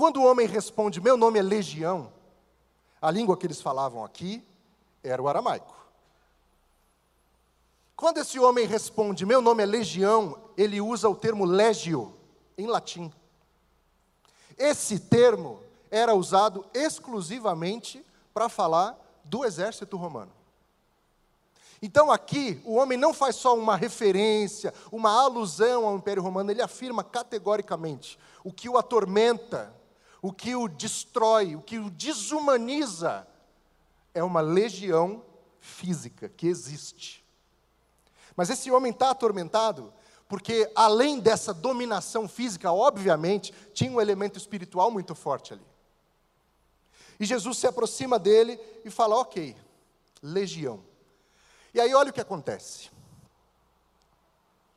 Quando 0.00 0.16
o 0.16 0.24
homem 0.24 0.46
responde, 0.46 0.98
meu 0.98 1.14
nome 1.14 1.38
é 1.38 1.42
legião, 1.42 2.10
a 3.02 3.10
língua 3.10 3.36
que 3.36 3.46
eles 3.46 3.60
falavam 3.60 4.02
aqui 4.02 4.42
era 5.04 5.20
o 5.20 5.28
aramaico. 5.28 5.76
Quando 7.94 8.16
esse 8.16 8.38
homem 8.38 8.66
responde, 8.66 9.26
meu 9.26 9.42
nome 9.42 9.62
é 9.62 9.66
legião, 9.66 10.40
ele 10.56 10.80
usa 10.80 11.06
o 11.06 11.14
termo 11.14 11.44
legio, 11.44 12.14
em 12.56 12.66
latim. 12.66 13.12
Esse 14.56 14.98
termo 14.98 15.60
era 15.90 16.14
usado 16.14 16.64
exclusivamente 16.72 18.02
para 18.32 18.48
falar 18.48 18.98
do 19.22 19.44
exército 19.44 19.98
romano. 19.98 20.32
Então 21.82 22.10
aqui, 22.10 22.58
o 22.64 22.76
homem 22.76 22.96
não 22.96 23.12
faz 23.12 23.36
só 23.36 23.54
uma 23.54 23.76
referência, 23.76 24.72
uma 24.90 25.10
alusão 25.10 25.86
ao 25.86 25.94
Império 25.94 26.22
Romano, 26.22 26.50
ele 26.50 26.62
afirma 26.62 27.04
categoricamente: 27.04 28.18
o 28.42 28.50
que 28.50 28.66
o 28.66 28.78
atormenta, 28.78 29.78
o 30.22 30.32
que 30.32 30.54
o 30.54 30.68
destrói, 30.68 31.56
o 31.56 31.62
que 31.62 31.78
o 31.78 31.90
desumaniza, 31.90 33.26
é 34.12 34.22
uma 34.22 34.40
legião 34.40 35.24
física 35.60 36.28
que 36.28 36.46
existe. 36.46 37.24
Mas 38.36 38.50
esse 38.50 38.70
homem 38.70 38.92
está 38.92 39.10
atormentado 39.10 39.92
porque, 40.28 40.70
além 40.76 41.18
dessa 41.18 41.52
dominação 41.52 42.28
física, 42.28 42.72
obviamente, 42.72 43.52
tinha 43.74 43.90
um 43.90 44.00
elemento 44.00 44.38
espiritual 44.38 44.90
muito 44.90 45.12
forte 45.14 45.54
ali. 45.54 45.66
E 47.18 47.24
Jesus 47.26 47.58
se 47.58 47.66
aproxima 47.66 48.18
dele 48.18 48.58
e 48.84 48.90
fala: 48.90 49.16
Ok, 49.16 49.56
legião. 50.22 50.82
E 51.74 51.80
aí 51.80 51.92
olha 51.94 52.10
o 52.10 52.12
que 52.12 52.20
acontece. 52.20 52.90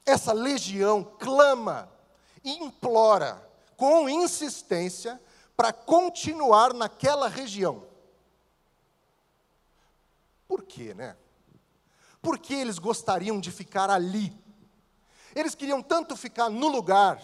Essa 0.06 0.34
legião 0.34 1.04
clama, 1.04 1.90
implora, 2.44 3.48
com 3.78 4.10
insistência, 4.10 5.22
para 5.56 5.72
continuar 5.72 6.74
naquela 6.74 7.28
região. 7.28 7.86
Por 10.48 10.64
quê, 10.64 10.94
né? 10.94 11.16
Por 12.22 12.40
que 12.40 12.54
eles 12.54 12.80
gostariam 12.80 13.40
de 13.40 13.52
ficar 13.52 13.90
ali? 13.90 14.36
Eles 15.36 15.56
queriam 15.56 15.82
tanto 15.82 16.16
ficar 16.16 16.50
no 16.50 16.68
lugar 16.68 17.22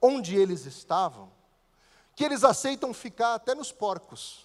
onde 0.00 0.36
eles 0.36 0.66
estavam, 0.66 1.32
que 2.14 2.24
eles 2.24 2.44
aceitam 2.44 2.92
ficar 2.92 3.34
até 3.34 3.54
nos 3.54 3.72
porcos. 3.72 4.44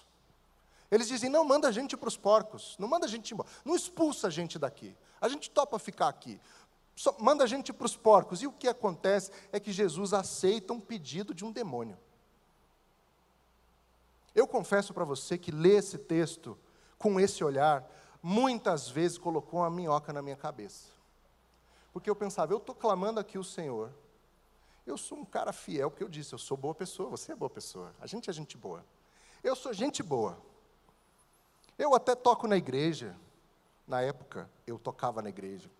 Eles 0.90 1.08
dizem: 1.08 1.28
não 1.28 1.44
manda 1.44 1.68
a 1.68 1.72
gente 1.72 1.96
para 1.96 2.08
os 2.08 2.16
porcos, 2.16 2.76
não 2.78 2.88
manda 2.88 3.06
a 3.06 3.08
gente 3.08 3.32
embora, 3.34 3.48
não 3.64 3.76
expulsa 3.76 4.28
a 4.28 4.30
gente 4.30 4.58
daqui, 4.58 4.96
a 5.20 5.28
gente 5.28 5.50
topa 5.50 5.78
ficar 5.78 6.08
aqui, 6.08 6.40
Só 6.96 7.14
manda 7.18 7.44
a 7.44 7.46
gente 7.46 7.72
para 7.72 7.86
os 7.86 7.96
porcos. 7.96 8.42
E 8.42 8.46
o 8.46 8.52
que 8.52 8.68
acontece 8.68 9.30
é 9.52 9.60
que 9.60 9.72
Jesus 9.72 10.12
aceita 10.12 10.72
um 10.72 10.80
pedido 10.80 11.34
de 11.34 11.44
um 11.44 11.52
demônio. 11.52 11.98
Eu 14.34 14.46
confesso 14.46 14.94
para 14.94 15.04
você 15.04 15.36
que 15.36 15.50
ler 15.50 15.78
esse 15.78 15.98
texto 15.98 16.58
com 16.98 17.18
esse 17.18 17.42
olhar, 17.42 17.88
muitas 18.22 18.88
vezes 18.88 19.18
colocou 19.18 19.60
uma 19.60 19.70
minhoca 19.70 20.12
na 20.12 20.22
minha 20.22 20.36
cabeça. 20.36 20.90
Porque 21.92 22.08
eu 22.08 22.14
pensava, 22.14 22.52
eu 22.52 22.58
estou 22.58 22.74
clamando 22.74 23.18
aqui 23.18 23.38
o 23.38 23.44
Senhor, 23.44 23.90
eu 24.86 24.96
sou 24.96 25.18
um 25.18 25.24
cara 25.24 25.52
fiel, 25.52 25.90
porque 25.90 26.04
eu 26.04 26.08
disse, 26.08 26.32
eu 26.32 26.38
sou 26.38 26.56
boa 26.56 26.74
pessoa, 26.74 27.08
você 27.08 27.32
é 27.32 27.36
boa 27.36 27.50
pessoa, 27.50 27.94
a 28.00 28.06
gente 28.06 28.30
é 28.30 28.32
gente 28.32 28.56
boa. 28.56 28.84
Eu 29.42 29.56
sou 29.56 29.72
gente 29.72 30.02
boa. 30.02 30.38
Eu 31.78 31.94
até 31.94 32.14
toco 32.14 32.46
na 32.46 32.56
igreja. 32.56 33.16
Na 33.86 34.02
época, 34.02 34.48
eu 34.66 34.78
tocava 34.78 35.22
na 35.22 35.30
igreja. 35.30 35.70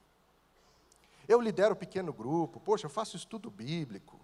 Eu 1.28 1.40
lidero 1.40 1.76
pequeno 1.76 2.12
grupo, 2.12 2.58
poxa, 2.58 2.86
eu 2.86 2.90
faço 2.90 3.16
estudo 3.16 3.50
bíblico. 3.50 4.18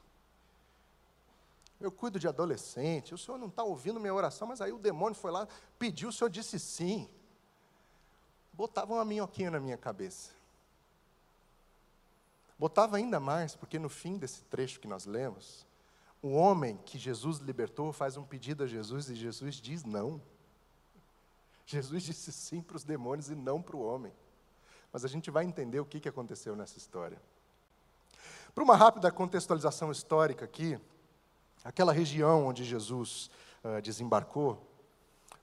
Eu 1.80 1.92
cuido 1.92 2.18
de 2.18 2.26
adolescente, 2.26 3.12
o 3.12 3.18
senhor 3.18 3.38
não 3.38 3.48
está 3.48 3.62
ouvindo 3.62 4.00
minha 4.00 4.14
oração, 4.14 4.48
mas 4.48 4.60
aí 4.60 4.72
o 4.72 4.78
demônio 4.78 5.14
foi 5.14 5.30
lá, 5.30 5.46
pediu, 5.78 6.08
o 6.08 6.12
senhor 6.12 6.30
disse 6.30 6.58
sim. 6.58 7.08
Botava 8.52 8.94
uma 8.94 9.04
minhoquinha 9.04 9.50
na 9.50 9.60
minha 9.60 9.76
cabeça. 9.76 10.30
Botava 12.58 12.96
ainda 12.96 13.20
mais, 13.20 13.54
porque 13.54 13.78
no 13.78 13.90
fim 13.90 14.16
desse 14.16 14.42
trecho 14.44 14.80
que 14.80 14.88
nós 14.88 15.04
lemos, 15.04 15.66
o 16.22 16.30
homem 16.32 16.78
que 16.78 16.98
Jesus 16.98 17.38
libertou 17.38 17.92
faz 17.92 18.16
um 18.16 18.24
pedido 18.24 18.64
a 18.64 18.66
Jesus 18.66 19.10
e 19.10 19.14
Jesus 19.14 19.56
diz 19.56 19.84
não. 19.84 20.20
Jesus 21.66 22.02
disse 22.02 22.32
sim 22.32 22.62
para 22.62 22.76
os 22.76 22.84
demônios 22.84 23.28
e 23.28 23.34
não 23.34 23.60
para 23.60 23.76
o 23.76 23.84
homem. 23.84 24.12
Mas 24.90 25.04
a 25.04 25.08
gente 25.08 25.30
vai 25.30 25.44
entender 25.44 25.78
o 25.80 25.84
que 25.84 26.08
aconteceu 26.08 26.56
nessa 26.56 26.78
história. 26.78 27.20
Para 28.54 28.64
uma 28.64 28.74
rápida 28.74 29.12
contextualização 29.12 29.92
histórica 29.92 30.46
aqui, 30.46 30.80
aquela 31.66 31.92
região 31.92 32.46
onde 32.46 32.64
Jesus 32.64 33.28
uh, 33.64 33.82
desembarcou, 33.82 34.64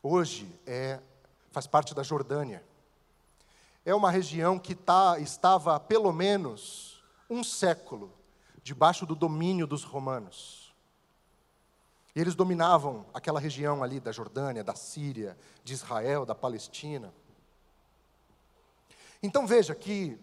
hoje 0.02 0.50
é, 0.66 1.02
faz 1.52 1.68
parte 1.68 1.94
da 1.94 2.02
Jordânia. 2.02 2.64
É 3.86 3.94
uma 3.94 4.10
região 4.10 4.58
que 4.58 4.74
tá, 4.74 5.20
estava 5.20 5.76
há 5.76 5.80
pelo 5.82 6.14
menos 6.14 7.04
um 7.30 7.44
século 7.44 8.10
debaixo 8.64 9.06
do 9.06 9.16
domínio 9.16 9.68
dos 9.68 9.84
romanos. 9.84 10.74
E 12.16 12.22
eles 12.22 12.36
dominavam 12.36 13.06
aquela 13.14 13.40
região 13.40 13.84
ali 13.84 14.00
da 14.00 14.14
Jordânia, 14.14 14.64
da 14.64 14.76
Síria, 14.76 15.38
de 15.62 15.74
Israel, 15.74 16.26
da 16.26 16.34
Palestina. 16.34 17.14
Então 19.22 19.46
veja 19.46 19.76
que, 19.76 20.18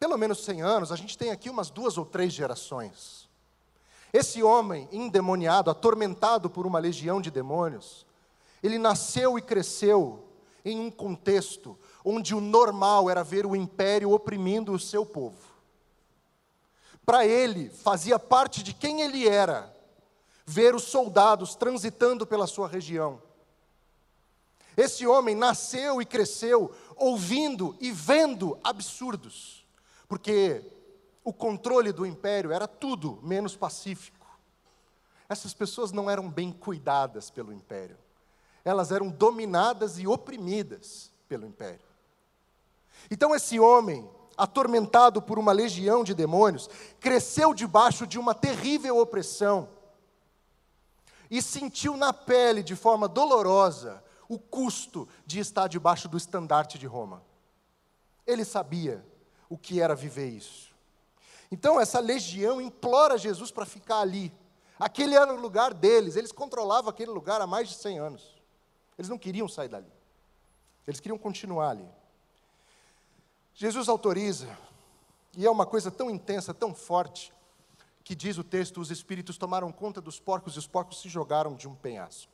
pelo 0.00 0.18
menos 0.18 0.44
100 0.44 0.62
anos, 0.62 0.90
a 0.90 0.96
gente 0.96 1.16
tem 1.16 1.30
aqui 1.30 1.48
umas 1.48 1.70
duas 1.70 1.96
ou 1.96 2.04
três 2.04 2.32
gerações. 2.32 3.23
Esse 4.14 4.42
homem 4.42 4.88
endemoniado, 4.90 5.70
atormentado 5.70 6.48
por 6.48 6.66
uma 6.66 6.78
legião 6.78 7.20
de 7.20 7.30
demônios, 7.30 8.06
ele 8.62 8.78
nasceu 8.78 9.36
e 9.36 9.42
cresceu 9.42 10.24
em 10.64 10.80
um 10.80 10.90
contexto 10.90 11.78
onde 12.02 12.34
o 12.34 12.40
normal 12.40 13.10
era 13.10 13.22
ver 13.22 13.44
o 13.44 13.54
império 13.54 14.10
oprimindo 14.10 14.72
o 14.72 14.78
seu 14.78 15.04
povo 15.04 15.54
para 17.04 17.26
ele, 17.26 17.68
fazia 17.68 18.18
parte 18.18 18.62
de 18.62 18.72
quem 18.72 19.02
ele 19.02 19.28
era, 19.28 19.74
ver 20.46 20.74
os 20.74 20.84
soldados 20.84 21.54
transitando 21.54 22.26
pela 22.26 22.46
sua 22.46 22.66
região. 22.66 23.20
Esse 24.76 25.06
homem 25.06 25.34
nasceu 25.34 26.00
e 26.00 26.06
cresceu 26.06 26.74
ouvindo 26.96 27.76
e 27.80 27.92
vendo 27.92 28.58
absurdos, 28.64 29.64
porque 30.08 30.62
o 31.24 31.32
controle 31.32 31.90
do 31.90 32.06
império 32.06 32.52
era 32.52 32.68
tudo 32.68 33.18
menos 33.22 33.56
pacífico. 33.56 34.26
Essas 35.28 35.54
pessoas 35.54 35.90
não 35.90 36.08
eram 36.08 36.30
bem 36.30 36.52
cuidadas 36.52 37.30
pelo 37.30 37.52
império, 37.52 37.96
elas 38.64 38.92
eram 38.92 39.08
dominadas 39.08 39.98
e 39.98 40.06
oprimidas 40.06 41.10
pelo 41.26 41.46
império. 41.46 41.80
Então, 43.10 43.34
esse 43.34 43.58
homem 43.58 44.08
atormentado 44.36 45.22
por 45.22 45.38
uma 45.38 45.52
legião 45.52 46.02
de 46.02 46.14
demônios, 46.14 46.68
cresceu 47.00 47.54
debaixo 47.54 48.06
de 48.06 48.18
uma 48.18 48.34
terrível 48.34 48.98
opressão 48.98 49.68
e 51.30 51.40
sentiu 51.40 51.96
na 51.96 52.12
pele, 52.12 52.62
de 52.62 52.76
forma 52.76 53.08
dolorosa, 53.08 54.02
o 54.28 54.38
custo 54.38 55.08
de 55.26 55.38
estar 55.38 55.68
debaixo 55.68 56.08
do 56.08 56.16
estandarte 56.16 56.78
de 56.78 56.86
Roma. 56.86 57.22
Ele 58.26 58.44
sabia 58.44 59.04
o 59.48 59.56
que 59.56 59.80
era 59.80 59.94
viver 59.94 60.28
isso. 60.28 60.73
Então, 61.54 61.80
essa 61.80 62.00
legião 62.00 62.60
implora 62.60 63.16
Jesus 63.16 63.52
para 63.52 63.64
ficar 63.64 64.00
ali. 64.00 64.34
Aquele 64.76 65.14
era 65.14 65.32
o 65.32 65.40
lugar 65.40 65.72
deles, 65.72 66.16
eles 66.16 66.32
controlavam 66.32 66.90
aquele 66.90 67.12
lugar 67.12 67.40
há 67.40 67.46
mais 67.46 67.68
de 67.68 67.76
100 67.76 67.98
anos. 68.00 68.42
Eles 68.98 69.08
não 69.08 69.16
queriam 69.16 69.46
sair 69.46 69.68
dali, 69.68 69.86
eles 70.84 70.98
queriam 70.98 71.16
continuar 71.16 71.70
ali. 71.70 71.88
Jesus 73.54 73.88
autoriza, 73.88 74.48
e 75.36 75.46
é 75.46 75.50
uma 75.50 75.64
coisa 75.64 75.92
tão 75.92 76.10
intensa, 76.10 76.52
tão 76.52 76.74
forte, 76.74 77.32
que 78.02 78.16
diz 78.16 78.36
o 78.36 78.42
texto: 78.42 78.80
os 78.80 78.90
espíritos 78.90 79.38
tomaram 79.38 79.70
conta 79.70 80.00
dos 80.00 80.18
porcos 80.18 80.56
e 80.56 80.58
os 80.58 80.66
porcos 80.66 81.00
se 81.00 81.08
jogaram 81.08 81.54
de 81.54 81.68
um 81.68 81.74
penhasco. 81.76 82.32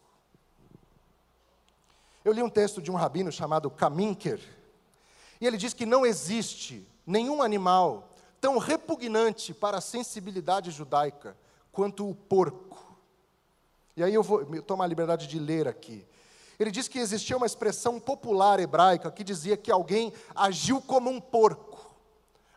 Eu 2.24 2.32
li 2.32 2.42
um 2.42 2.48
texto 2.48 2.80
de 2.80 2.90
um 2.90 2.94
rabino 2.94 3.30
chamado 3.30 3.70
Kaminker, 3.70 4.40
e 5.38 5.46
ele 5.46 5.58
diz 5.58 5.74
que 5.74 5.84
não 5.84 6.06
existe 6.06 6.88
nenhum 7.06 7.42
animal 7.42 8.09
tão 8.40 8.58
repugnante 8.58 9.52
para 9.52 9.78
a 9.78 9.80
sensibilidade 9.80 10.70
judaica 10.70 11.36
quanto 11.70 12.08
o 12.08 12.14
porco. 12.14 12.78
E 13.96 14.02
aí 14.02 14.14
eu 14.14 14.22
vou 14.22 14.44
tomar 14.62 14.84
a 14.84 14.88
liberdade 14.88 15.26
de 15.26 15.38
ler 15.38 15.68
aqui. 15.68 16.06
Ele 16.58 16.70
diz 16.70 16.88
que 16.88 16.98
existia 16.98 17.36
uma 17.36 17.46
expressão 17.46 17.98
popular 17.98 18.60
hebraica 18.60 19.10
que 19.10 19.24
dizia 19.24 19.56
que 19.56 19.70
alguém 19.70 20.12
agiu 20.34 20.80
como 20.80 21.10
um 21.10 21.20
porco. 21.20 21.90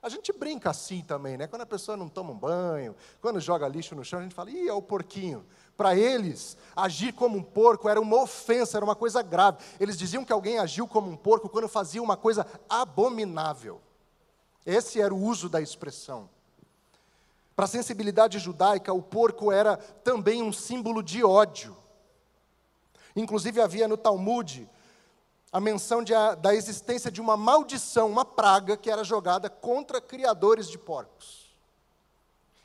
A 0.02 0.10
gente 0.10 0.34
brinca 0.34 0.70
assim 0.70 1.02
também, 1.02 1.38
né? 1.38 1.48
Quando 1.48 1.62
a 1.62 1.66
pessoa 1.66 1.96
não 1.96 2.10
toma 2.10 2.32
um 2.32 2.38
banho, 2.38 2.94
quando 3.22 3.40
joga 3.40 3.66
lixo 3.66 3.96
no 3.96 4.04
chão, 4.04 4.20
a 4.20 4.24
gente 4.24 4.36
fala, 4.36 4.52
ih, 4.52 4.68
é 4.68 4.74
o 4.74 4.82
porquinho. 4.82 5.46
Para 5.78 5.96
eles, 5.96 6.58
agir 6.76 7.14
como 7.14 7.38
um 7.38 7.44
porco 7.44 7.88
era 7.88 8.02
uma 8.02 8.22
ofensa, 8.22 8.78
era 8.78 8.84
uma 8.84 8.96
coisa 8.96 9.22
grave. 9.22 9.60
Eles 9.80 9.98
diziam 9.98 10.26
que 10.26 10.34
alguém 10.34 10.60
agiu 10.60 10.86
como 10.86 11.10
um 11.10 11.16
porco 11.16 11.48
quando 11.48 11.70
fazia 11.70 12.04
uma 12.04 12.18
coisa 12.18 12.46
abominável. 12.68 13.80
Esse 14.66 15.02
era 15.02 15.14
o 15.14 15.22
uso 15.22 15.50
da 15.50 15.62
expressão. 15.62 16.30
Para 17.56 17.66
a 17.66 17.68
sensibilidade 17.68 18.40
judaica, 18.40 18.94
o 18.94 19.02
porco 19.02 19.52
era 19.52 19.78
também 19.78 20.42
um 20.42 20.52
símbolo 20.52 21.04
de 21.04 21.24
ódio. 21.24 21.78
Inclusive 23.16 23.62
havia 23.62 23.88
no 23.88 23.98
Talmud 23.98 24.68
a 25.52 25.60
menção 25.60 26.04
de, 26.04 26.14
da 26.42 26.56
existência 26.56 27.12
de 27.12 27.22
uma 27.22 27.38
maldição, 27.38 28.10
uma 28.10 28.26
praga 28.26 28.76
que 28.76 28.90
era 28.90 29.04
jogada 29.04 29.52
contra 29.52 30.02
criadores 30.02 30.68
de 30.68 30.80
porcos. 30.80 31.56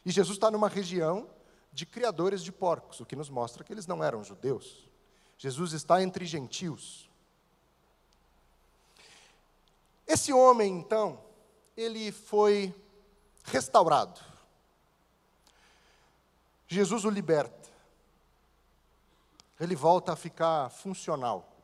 E 0.06 0.10
Jesus 0.10 0.36
está 0.36 0.50
numa 0.50 0.68
região 0.68 1.28
de 1.70 1.84
criadores 1.84 2.42
de 2.42 2.50
porcos, 2.50 2.98
o 2.98 3.04
que 3.04 3.14
nos 3.14 3.28
mostra 3.28 3.62
que 3.62 3.72
eles 3.72 3.86
não 3.86 4.02
eram 4.02 4.24
judeus. 4.24 4.88
Jesus 5.36 5.74
está 5.74 6.02
entre 6.02 6.24
gentios. 6.24 7.10
Esse 10.06 10.32
homem, 10.32 10.78
então, 10.78 11.20
ele 11.80 12.10
foi 12.10 12.74
restaurado. 13.44 14.20
Jesus 16.66 17.04
o 17.04 17.10
liberta 17.10 17.68
ele 19.60 19.74
volta 19.74 20.12
a 20.12 20.16
ficar 20.16 20.70
funcional. 20.70 21.56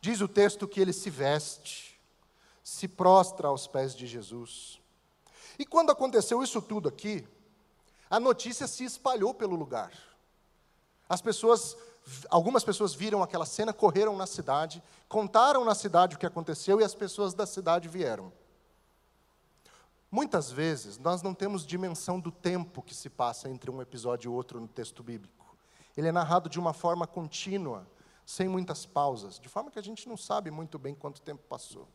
Diz 0.00 0.20
o 0.20 0.28
texto 0.28 0.68
que 0.68 0.80
ele 0.80 0.92
se 0.92 1.10
veste, 1.10 2.00
se 2.62 2.86
prostra 2.86 3.48
aos 3.48 3.66
pés 3.66 3.94
de 3.94 4.06
Jesus. 4.06 4.80
E 5.58 5.66
quando 5.66 5.90
aconteceu 5.90 6.42
isso 6.42 6.62
tudo 6.62 6.88
aqui, 6.88 7.26
a 8.08 8.20
notícia 8.20 8.66
se 8.68 8.84
espalhou 8.84 9.34
pelo 9.34 9.56
lugar. 9.56 9.92
As 11.08 11.20
pessoas, 11.20 11.76
algumas 12.30 12.62
pessoas 12.62 12.94
viram 12.94 13.22
aquela 13.22 13.46
cena, 13.46 13.72
correram 13.72 14.16
na 14.16 14.26
cidade, 14.26 14.82
contaram 15.08 15.64
na 15.64 15.74
cidade 15.74 16.14
o 16.14 16.18
que 16.18 16.26
aconteceu 16.26 16.80
e 16.80 16.84
as 16.84 16.94
pessoas 16.94 17.34
da 17.34 17.44
cidade 17.44 17.88
vieram. 17.88 18.32
Muitas 20.10 20.50
vezes 20.50 20.98
nós 20.98 21.22
não 21.22 21.34
temos 21.34 21.66
dimensão 21.66 22.18
do 22.18 22.30
tempo 22.30 22.82
que 22.82 22.94
se 22.94 23.10
passa 23.10 23.48
entre 23.48 23.70
um 23.70 23.82
episódio 23.82 24.30
e 24.30 24.34
outro 24.34 24.60
no 24.60 24.68
texto 24.68 25.02
bíblico 25.02 25.38
ele 25.98 26.06
é 26.06 26.12
narrado 26.12 26.48
de 26.48 26.60
uma 26.60 26.72
forma 26.72 27.08
contínua, 27.08 27.84
sem 28.24 28.46
muitas 28.46 28.86
pausas, 28.86 29.40
de 29.40 29.48
forma 29.48 29.68
que 29.68 29.80
a 29.80 29.82
gente 29.82 30.08
não 30.08 30.16
sabe 30.16 30.48
muito 30.48 30.78
bem 30.78 30.94
quanto 30.94 31.20
tempo 31.20 31.42
passou. 31.48 31.88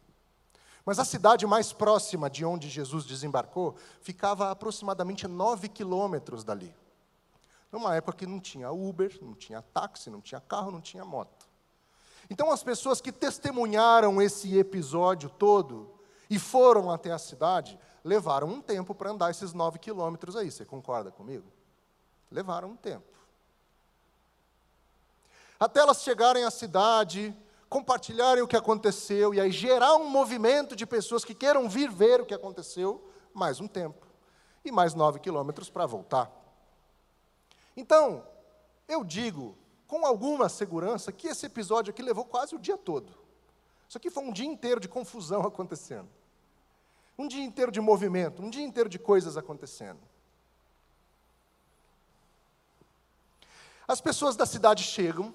Mas 0.86 1.00
a 1.00 1.06
cidade 1.06 1.48
mais 1.48 1.72
próxima 1.72 2.30
de 2.30 2.44
onde 2.44 2.70
Jesus 2.70 3.06
desembarcou 3.06 3.76
ficava 4.02 4.48
a 4.48 4.52
aproximadamente 4.52 5.26
nove 5.26 5.70
quilômetros 5.70 6.44
dali. 6.44 6.76
Numa 7.72 7.96
época 7.96 8.18
que 8.18 8.28
não 8.28 8.42
tinha 8.42 8.70
Uber, 8.72 9.18
não 9.22 9.34
tinha 9.34 9.62
táxi, 9.62 10.10
não 10.10 10.20
tinha 10.20 10.42
carro, 10.42 10.70
não 10.70 10.82
tinha 10.82 11.06
moto. 11.06 11.48
Então 12.30 12.52
as 12.52 12.62
pessoas 12.62 13.00
que 13.00 13.12
testemunharam 13.12 14.22
esse 14.22 14.58
episódio 14.58 15.30
todo 15.30 15.90
e 16.30 16.38
foram 16.38 16.92
até 16.92 17.12
a 17.12 17.18
cidade, 17.18 17.80
levaram 18.04 18.48
um 18.48 18.62
tempo 18.62 18.94
para 18.94 19.12
andar 19.12 19.32
esses 19.32 19.54
nove 19.54 19.80
quilômetros 19.80 20.36
aí. 20.36 20.52
Você 20.52 20.66
concorda 20.66 21.12
comigo? 21.12 21.46
Levaram 22.30 22.70
um 22.70 22.76
tempo 22.76 23.14
até 25.64 25.80
elas 25.80 26.04
chegarem 26.04 26.44
à 26.44 26.52
cidade, 26.52 27.36
compartilharem 27.70 28.44
o 28.44 28.48
que 28.48 28.58
aconteceu 28.58 29.34
e 29.34 29.40
aí 29.40 29.52
gerar 29.52 29.96
um 29.96 30.10
movimento 30.10 30.76
de 30.76 30.86
pessoas 30.86 31.24
que 31.24 31.34
queiram 31.34 31.70
vir 31.70 31.90
ver 31.90 32.22
o 32.22 32.26
que 32.26 32.34
aconteceu, 32.34 33.10
mais 33.34 33.62
um 33.62 33.68
tempo 33.68 34.06
e 34.66 34.72
mais 34.72 34.94
nove 34.94 35.20
quilômetros 35.20 35.70
para 35.70 35.86
voltar. 35.86 36.30
Então, 37.78 38.28
eu 38.88 39.04
digo 39.04 39.58
com 39.88 40.06
alguma 40.06 40.50
segurança 40.50 41.12
que 41.12 41.28
esse 41.28 41.46
episódio 41.46 41.92
aqui 41.92 42.02
levou 42.02 42.26
quase 42.26 42.56
o 42.56 42.60
dia 42.60 42.78
todo. 42.78 43.14
Isso 43.88 43.98
aqui 43.98 44.10
foi 44.10 44.24
um 44.24 44.34
dia 44.34 44.46
inteiro 44.46 44.82
de 44.82 44.90
confusão 44.90 45.44
acontecendo. 45.48 46.10
Um 47.18 47.28
dia 47.28 47.44
inteiro 47.44 47.72
de 47.72 47.80
movimento, 47.80 48.42
um 48.42 48.50
dia 48.50 48.64
inteiro 48.64 48.90
de 48.90 48.98
coisas 48.98 49.38
acontecendo. 49.38 50.00
As 53.88 54.02
pessoas 54.02 54.36
da 54.36 54.46
cidade 54.46 54.84
chegam, 54.84 55.34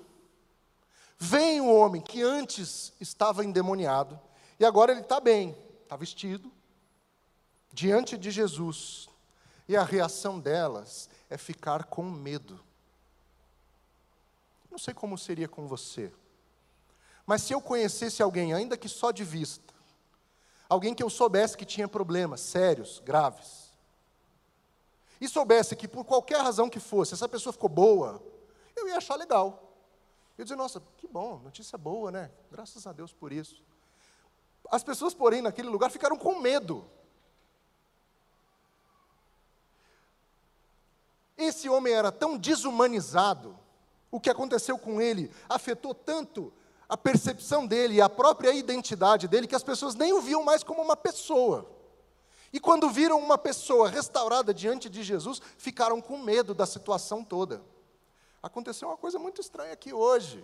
Vem 1.19 1.61
o 1.61 1.75
homem 1.75 2.01
que 2.01 2.23
antes 2.23 2.93
estava 3.01 3.45
endemoniado, 3.45 4.19
e 4.59 4.65
agora 4.65 4.93
ele 4.93 5.01
está 5.01 5.19
bem, 5.19 5.57
está 5.83 5.97
vestido, 5.97 6.51
diante 7.73 8.17
de 8.17 8.31
Jesus. 8.31 9.09
E 9.67 9.77
a 9.77 9.83
reação 9.83 10.39
delas 10.39 11.11
é 11.29 11.37
ficar 11.37 11.85
com 11.85 12.05
medo. 12.05 12.61
Não 14.71 14.79
sei 14.79 14.95
como 14.95 15.19
seria 15.19 15.49
com 15.49 15.67
você, 15.67 16.13
mas 17.27 17.43
se 17.43 17.53
eu 17.53 17.61
conhecesse 17.61 18.23
alguém, 18.23 18.55
ainda 18.55 18.77
que 18.77 18.89
só 18.89 19.11
de 19.11 19.25
vista, 19.25 19.68
alguém 20.69 20.95
que 20.95 21.03
eu 21.03 21.11
soubesse 21.11 21.57
que 21.57 21.65
tinha 21.65 21.89
problemas 21.89 22.41
sérios, 22.41 23.01
graves, 23.05 23.73
e 25.21 25.29
soubesse 25.29 25.75
que 25.75 25.89
por 25.89 26.05
qualquer 26.05 26.41
razão 26.41 26.69
que 26.69 26.79
fosse, 26.79 27.15
essa 27.15 27.29
pessoa 27.29 27.53
ficou 27.53 27.69
boa, 27.69 28.23
eu 28.77 28.89
ia 28.89 28.99
achar 28.99 29.17
legal. 29.17 29.65
Eu 30.37 30.45
dizer, 30.45 30.57
nossa, 30.57 30.81
que 30.97 31.09
bom, 31.09 31.41
notícia 31.43 31.77
boa, 31.77 32.13
né? 32.13 32.31
Graças 32.51 32.87
a 32.87 32.93
Deus 32.93 33.13
por 33.13 33.33
isso. 33.33 33.61
As 34.71 34.85
pessoas, 34.85 35.15
porém, 35.15 35.43
naquele 35.43 35.69
lugar 35.69 35.91
ficaram 35.91 36.17
com 36.17 36.39
medo. 36.39 36.89
Esse 41.37 41.69
homem 41.69 41.93
era 41.93 42.13
tão 42.13 42.37
desumanizado, 42.37 43.59
o 44.11 44.21
que 44.21 44.31
aconteceu 44.31 44.79
com 44.79 45.01
ele 45.01 45.31
afetou 45.49 45.95
tanto 45.95 46.53
a 46.89 46.97
percepção 46.97 47.67
dele 47.67 47.95
e 47.95 48.01
a 48.01 48.09
própria 48.09 48.53
identidade 48.53 49.29
dele 49.29 49.47
que 49.47 49.55
as 49.55 49.63
pessoas 49.63 49.95
nem 49.95 50.13
o 50.13 50.23
viam 50.23 50.43
mais 50.43 50.63
como 50.63 50.81
uma 50.81 50.97
pessoa. 50.97 51.71
E 52.53 52.59
quando 52.59 52.89
viram 52.89 53.19
uma 53.19 53.37
pessoa 53.37 53.89
restaurada 53.89 54.55
diante 54.55 54.89
de 54.89 55.03
Jesus, 55.03 55.41
ficaram 55.59 56.01
com 56.01 56.17
medo 56.17 56.55
da 56.55 56.65
situação 56.65 57.23
toda. 57.23 57.63
Aconteceu 58.43 58.89
uma 58.89 58.97
coisa 58.97 59.19
muito 59.19 59.41
estranha 59.41 59.73
aqui 59.73 59.93
hoje. 59.93 60.43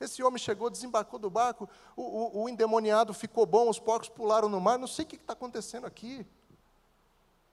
Esse 0.00 0.22
homem 0.22 0.38
chegou, 0.38 0.70
desembarcou 0.70 1.18
do 1.18 1.28
barco, 1.28 1.68
o, 1.94 2.02
o, 2.02 2.42
o 2.42 2.48
endemoniado 2.48 3.12
ficou 3.12 3.44
bom, 3.44 3.68
os 3.68 3.78
porcos 3.78 4.08
pularam 4.08 4.48
no 4.48 4.60
mar, 4.60 4.78
não 4.78 4.86
sei 4.86 5.04
o 5.04 5.08
que 5.08 5.16
está 5.16 5.34
acontecendo 5.34 5.86
aqui. 5.86 6.26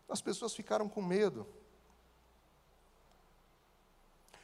As 0.08 0.22
pessoas 0.22 0.56
ficaram 0.56 0.88
com 0.88 1.02
medo. 1.02 1.46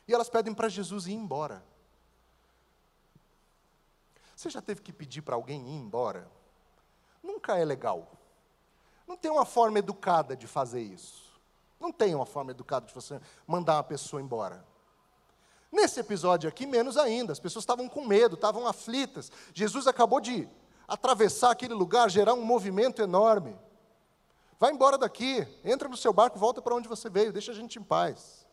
E 0.07 0.13
elas 0.13 0.29
pedem 0.29 0.53
para 0.53 0.69
Jesus 0.69 1.07
ir 1.07 1.13
embora. 1.13 1.63
Você 4.35 4.49
já 4.49 4.61
teve 4.61 4.81
que 4.81 4.91
pedir 4.91 5.21
para 5.21 5.35
alguém 5.35 5.61
ir 5.61 5.79
embora? 5.79 6.29
Nunca 7.23 7.57
é 7.57 7.63
legal. 7.63 8.11
Não 9.07 9.15
tem 9.15 9.31
uma 9.31 9.45
forma 9.45 9.79
educada 9.79 10.35
de 10.35 10.47
fazer 10.47 10.81
isso. 10.81 11.23
Não 11.79 11.91
tem 11.91 12.13
uma 12.13 12.25
forma 12.25 12.51
educada 12.51 12.85
de 12.85 12.93
você 12.93 13.19
mandar 13.47 13.75
uma 13.75 13.83
pessoa 13.83 14.21
embora. 14.21 14.65
Nesse 15.71 15.99
episódio 15.99 16.47
aqui, 16.47 16.65
menos 16.65 16.97
ainda, 16.97 17.33
as 17.33 17.39
pessoas 17.39 17.63
estavam 17.63 17.87
com 17.87 18.05
medo, 18.05 18.35
estavam 18.35 18.67
aflitas. 18.67 19.31
Jesus 19.53 19.87
acabou 19.87 20.19
de 20.19 20.47
atravessar 20.87 21.51
aquele 21.51 21.73
lugar, 21.73 22.09
gerar 22.09 22.33
um 22.33 22.43
movimento 22.43 23.01
enorme. 23.01 23.57
Vai 24.59 24.71
embora 24.71 24.97
daqui, 24.97 25.45
entra 25.63 25.89
no 25.89 25.97
seu 25.97 26.13
barco, 26.13 26.39
volta 26.39 26.61
para 26.61 26.75
onde 26.75 26.87
você 26.87 27.09
veio, 27.09 27.33
deixa 27.33 27.51
a 27.51 27.55
gente 27.55 27.77
em 27.77 27.83
paz. 27.83 28.44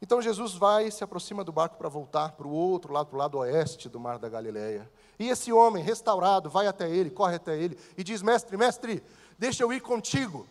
Então 0.00 0.22
Jesus 0.22 0.54
vai, 0.54 0.90
se 0.90 1.02
aproxima 1.02 1.42
do 1.42 1.52
barco 1.52 1.76
para 1.76 1.88
voltar 1.88 2.32
para 2.32 2.46
o 2.46 2.52
outro 2.52 2.92
lado, 2.92 3.06
para 3.06 3.16
o 3.16 3.18
lado 3.18 3.38
oeste 3.38 3.88
do 3.88 3.98
mar 3.98 4.18
da 4.18 4.28
Galileia. 4.28 4.88
E 5.18 5.28
esse 5.28 5.52
homem 5.52 5.82
restaurado 5.82 6.48
vai 6.48 6.66
até 6.68 6.88
ele, 6.88 7.10
corre 7.10 7.34
até 7.34 7.58
ele 7.58 7.76
e 7.96 8.04
diz: 8.04 8.22
Mestre, 8.22 8.56
mestre, 8.56 9.02
deixa 9.36 9.62
eu 9.64 9.72
ir 9.72 9.80
contigo. 9.80 10.46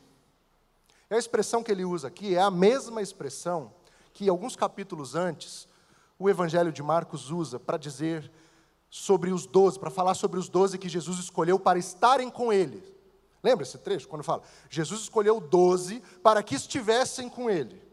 E 1.10 1.15
a 1.15 1.17
expressão 1.17 1.63
que 1.63 1.71
ele 1.71 1.86
usa 1.86 2.10
aqui 2.10 2.36
é 2.36 2.41
a 2.41 2.51
mesma 2.51 3.01
expressão 3.01 3.71
que 4.13 4.27
alguns 4.27 4.55
capítulos 4.55 5.15
antes 5.15 5.67
o 6.19 6.29
Evangelho 6.29 6.71
de 6.71 6.83
Marcos 6.83 7.31
usa 7.31 7.60
para 7.60 7.77
dizer 7.77 8.29
sobre 8.89 9.31
os 9.31 9.45
doze, 9.45 9.79
para 9.79 9.89
falar 9.89 10.15
sobre 10.15 10.39
os 10.39 10.49
doze 10.49 10.77
que 10.77 10.89
Jesus 10.89 11.19
escolheu 11.19 11.60
para 11.60 11.79
estarem 11.79 12.29
com 12.29 12.51
ele. 12.51 12.83
Lembra 13.43 13.63
esse 13.63 13.77
trecho 13.77 14.07
quando 14.07 14.23
fala? 14.23 14.41
Jesus 14.69 15.01
escolheu 15.01 15.39
doze 15.39 16.01
para 16.23 16.41
que 16.41 16.55
estivessem 16.55 17.29
com 17.29 17.49
ele. 17.49 17.87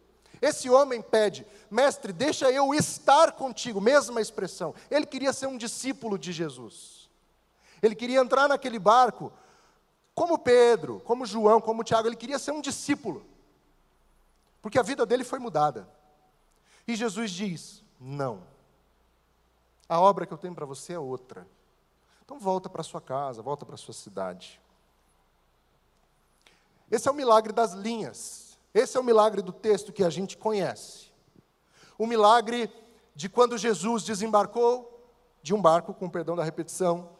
Esse 0.45 0.69
homem 0.69 1.01
pede, 1.01 1.47
mestre, 1.71 2.13
deixa 2.13 2.51
eu 2.51 2.75
estar 2.75 3.33
contigo, 3.33 3.81
mesma 3.81 4.21
expressão. 4.21 4.75
Ele 4.91 5.07
queria 5.07 5.33
ser 5.33 5.47
um 5.47 5.57
discípulo 5.57 6.19
de 6.19 6.33
Jesus. 6.33 7.09
Ele 7.83 7.95
queria 7.95 8.21
entrar 8.21 8.47
naquele 8.47 8.79
barco, 8.79 9.33
como 10.15 10.39
Pedro, 10.39 11.01
como 11.01 11.25
João, 11.25 11.63
como 11.63 11.83
Tiago, 11.83 12.09
ele 12.09 12.15
queria 12.15 12.39
ser 12.39 12.51
um 12.53 12.61
discípulo. 12.61 13.25
Porque 14.61 14.79
a 14.79 14.83
vida 14.83 15.07
dele 15.07 15.25
foi 15.25 15.39
mudada. 15.39 15.89
E 16.87 16.95
Jesus 16.95 17.31
diz: 17.31 17.83
Não. 17.99 18.43
A 19.89 19.99
obra 19.99 20.27
que 20.27 20.33
eu 20.35 20.39
tenho 20.39 20.55
para 20.55 20.67
você 20.67 20.93
é 20.93 20.99
outra. 20.99 21.49
Então 22.23 22.39
volta 22.39 22.69
para 22.69 22.83
sua 22.83 23.01
casa, 23.01 23.41
volta 23.41 23.65
para 23.65 23.79
sua 23.79 23.95
cidade. 23.95 24.61
Esse 26.91 27.09
é 27.09 27.11
o 27.11 27.15
milagre 27.15 27.51
das 27.51 27.73
linhas. 27.73 28.44
Esse 28.75 28.97
é 28.97 29.01
o 29.01 29.05
milagre 29.05 29.41
do 29.41 29.53
texto 29.53 29.93
que 29.93 30.03
a 30.03 30.11
gente 30.11 30.37
conhece. 30.37 31.13
O 31.97 32.07
milagre 32.07 32.69
de 33.15 33.29
quando 33.29 33.57
Jesus 33.57 34.03
desembarcou 34.03 34.91
de 35.41 35.55
um 35.55 35.63
barco, 35.63 35.95
com 35.95 36.11
perdão 36.11 36.35
da 36.35 36.43
repetição, 36.43 37.11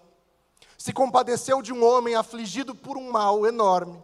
se 0.77 0.93
compadeceu 0.93 1.63
de 1.63 1.73
um 1.73 1.85
homem 1.85 2.17
afligido 2.17 2.75
por 2.75 2.97
um 2.97 3.13
mal 3.13 3.47
enorme, 3.47 4.03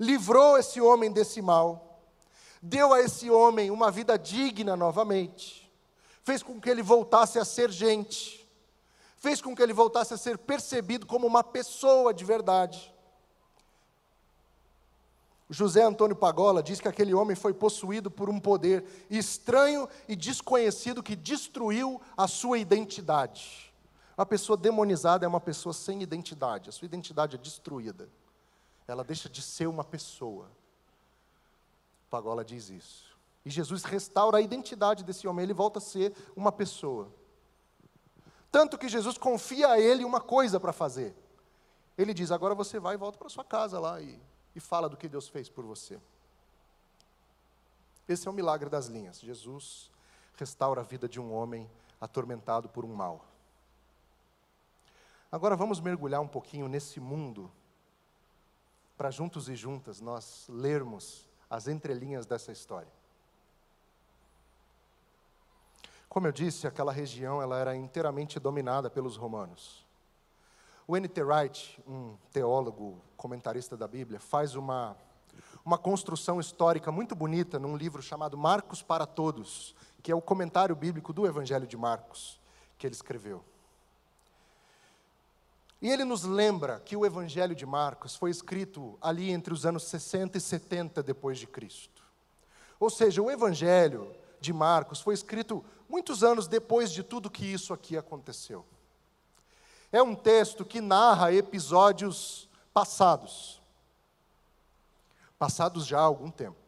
livrou 0.00 0.56
esse 0.56 0.80
homem 0.80 1.12
desse 1.12 1.42
mal, 1.42 2.00
deu 2.62 2.94
a 2.94 3.00
esse 3.00 3.30
homem 3.30 3.70
uma 3.70 3.90
vida 3.90 4.18
digna 4.18 4.74
novamente, 4.76 5.70
fez 6.24 6.42
com 6.42 6.58
que 6.58 6.70
ele 6.70 6.82
voltasse 6.82 7.38
a 7.38 7.44
ser 7.44 7.70
gente, 7.70 8.48
fez 9.18 9.42
com 9.42 9.54
que 9.54 9.62
ele 9.62 9.74
voltasse 9.74 10.14
a 10.14 10.16
ser 10.16 10.38
percebido 10.38 11.06
como 11.06 11.26
uma 11.26 11.44
pessoa 11.44 12.14
de 12.14 12.24
verdade. 12.24 12.94
José 15.48 15.82
Antônio 15.82 16.16
Pagola 16.16 16.62
diz 16.62 16.80
que 16.80 16.88
aquele 16.88 17.14
homem 17.14 17.36
foi 17.36 17.54
possuído 17.54 18.10
por 18.10 18.28
um 18.28 18.40
poder 18.40 18.84
estranho 19.08 19.88
e 20.08 20.16
desconhecido 20.16 21.02
que 21.02 21.14
destruiu 21.14 22.00
a 22.16 22.26
sua 22.26 22.58
identidade. 22.58 23.72
Uma 24.18 24.26
pessoa 24.26 24.56
demonizada 24.56 25.24
é 25.24 25.28
uma 25.28 25.40
pessoa 25.40 25.72
sem 25.72 26.02
identidade, 26.02 26.68
a 26.68 26.72
sua 26.72 26.86
identidade 26.86 27.36
é 27.36 27.38
destruída. 27.38 28.08
Ela 28.88 29.04
deixa 29.04 29.28
de 29.28 29.40
ser 29.40 29.68
uma 29.68 29.84
pessoa. 29.84 30.50
Pagola 32.10 32.44
diz 32.44 32.68
isso. 32.68 33.16
E 33.44 33.50
Jesus 33.50 33.84
restaura 33.84 34.38
a 34.38 34.40
identidade 34.40 35.04
desse 35.04 35.28
homem, 35.28 35.44
ele 35.44 35.54
volta 35.54 35.78
a 35.78 35.82
ser 35.82 36.12
uma 36.34 36.50
pessoa. 36.50 37.08
Tanto 38.50 38.76
que 38.76 38.88
Jesus 38.88 39.16
confia 39.16 39.68
a 39.68 39.78
ele 39.78 40.04
uma 40.04 40.20
coisa 40.20 40.58
para 40.58 40.72
fazer. 40.72 41.14
Ele 41.96 42.12
diz: 42.12 42.32
agora 42.32 42.54
você 42.54 42.80
vai 42.80 42.94
e 42.94 42.98
volta 42.98 43.18
para 43.18 43.28
sua 43.28 43.44
casa 43.44 43.78
lá 43.78 44.00
e 44.00 44.18
e 44.56 44.60
fala 44.60 44.88
do 44.88 44.96
que 44.96 45.06
Deus 45.06 45.28
fez 45.28 45.50
por 45.50 45.66
você. 45.66 46.00
Esse 48.08 48.26
é 48.26 48.30
o 48.30 48.34
milagre 48.34 48.70
das 48.70 48.86
linhas. 48.86 49.20
Jesus 49.20 49.90
restaura 50.34 50.80
a 50.80 50.84
vida 50.84 51.06
de 51.06 51.20
um 51.20 51.32
homem 51.32 51.70
atormentado 52.00 52.66
por 52.66 52.82
um 52.82 52.94
mal. 52.94 53.24
Agora 55.30 55.54
vamos 55.54 55.78
mergulhar 55.78 56.22
um 56.22 56.28
pouquinho 56.28 56.68
nesse 56.68 56.98
mundo, 56.98 57.52
para 58.96 59.10
juntos 59.10 59.48
e 59.50 59.54
juntas 59.54 60.00
nós 60.00 60.46
lermos 60.48 61.26
as 61.50 61.68
entrelinhas 61.68 62.24
dessa 62.24 62.50
história. 62.50 62.90
Como 66.08 66.26
eu 66.26 66.32
disse, 66.32 66.66
aquela 66.66 66.92
região 66.92 67.42
ela 67.42 67.58
era 67.58 67.76
inteiramente 67.76 68.40
dominada 68.40 68.88
pelos 68.88 69.16
romanos. 69.16 69.85
O 70.88 70.96
N.T. 70.96 71.20
Wright, 71.20 71.82
um 71.84 72.16
teólogo, 72.32 73.02
comentarista 73.16 73.76
da 73.76 73.88
Bíblia, 73.88 74.20
faz 74.20 74.54
uma, 74.54 74.96
uma 75.64 75.76
construção 75.76 76.38
histórica 76.38 76.92
muito 76.92 77.12
bonita 77.16 77.58
num 77.58 77.76
livro 77.76 78.00
chamado 78.00 78.38
Marcos 78.38 78.82
para 78.82 79.04
Todos, 79.04 79.74
que 80.00 80.12
é 80.12 80.14
o 80.14 80.22
comentário 80.22 80.76
bíblico 80.76 81.12
do 81.12 81.26
Evangelho 81.26 81.66
de 81.66 81.76
Marcos, 81.76 82.40
que 82.78 82.86
ele 82.86 82.94
escreveu. 82.94 83.42
E 85.82 85.90
ele 85.90 86.04
nos 86.04 86.22
lembra 86.22 86.78
que 86.78 86.96
o 86.96 87.04
Evangelho 87.04 87.56
de 87.56 87.66
Marcos 87.66 88.14
foi 88.14 88.30
escrito 88.30 88.96
ali 89.00 89.32
entre 89.32 89.52
os 89.52 89.66
anos 89.66 89.82
60 89.88 90.38
e 90.38 90.40
70 90.40 91.02
depois 91.02 91.36
de 91.36 91.48
Cristo. 91.48 92.04
Ou 92.78 92.90
seja, 92.90 93.20
o 93.20 93.28
Evangelho 93.28 94.14
de 94.40 94.52
Marcos 94.52 95.00
foi 95.00 95.14
escrito 95.14 95.64
muitos 95.88 96.22
anos 96.22 96.46
depois 96.46 96.92
de 96.92 97.02
tudo 97.02 97.28
que 97.28 97.44
isso 97.44 97.74
aqui 97.74 97.96
aconteceu. 97.96 98.64
É 99.96 100.02
um 100.02 100.14
texto 100.14 100.62
que 100.62 100.78
narra 100.78 101.32
episódios 101.32 102.50
passados. 102.74 103.62
Passados 105.38 105.86
já 105.86 105.98
há 105.98 106.02
algum 106.02 106.30
tempo. 106.30 106.58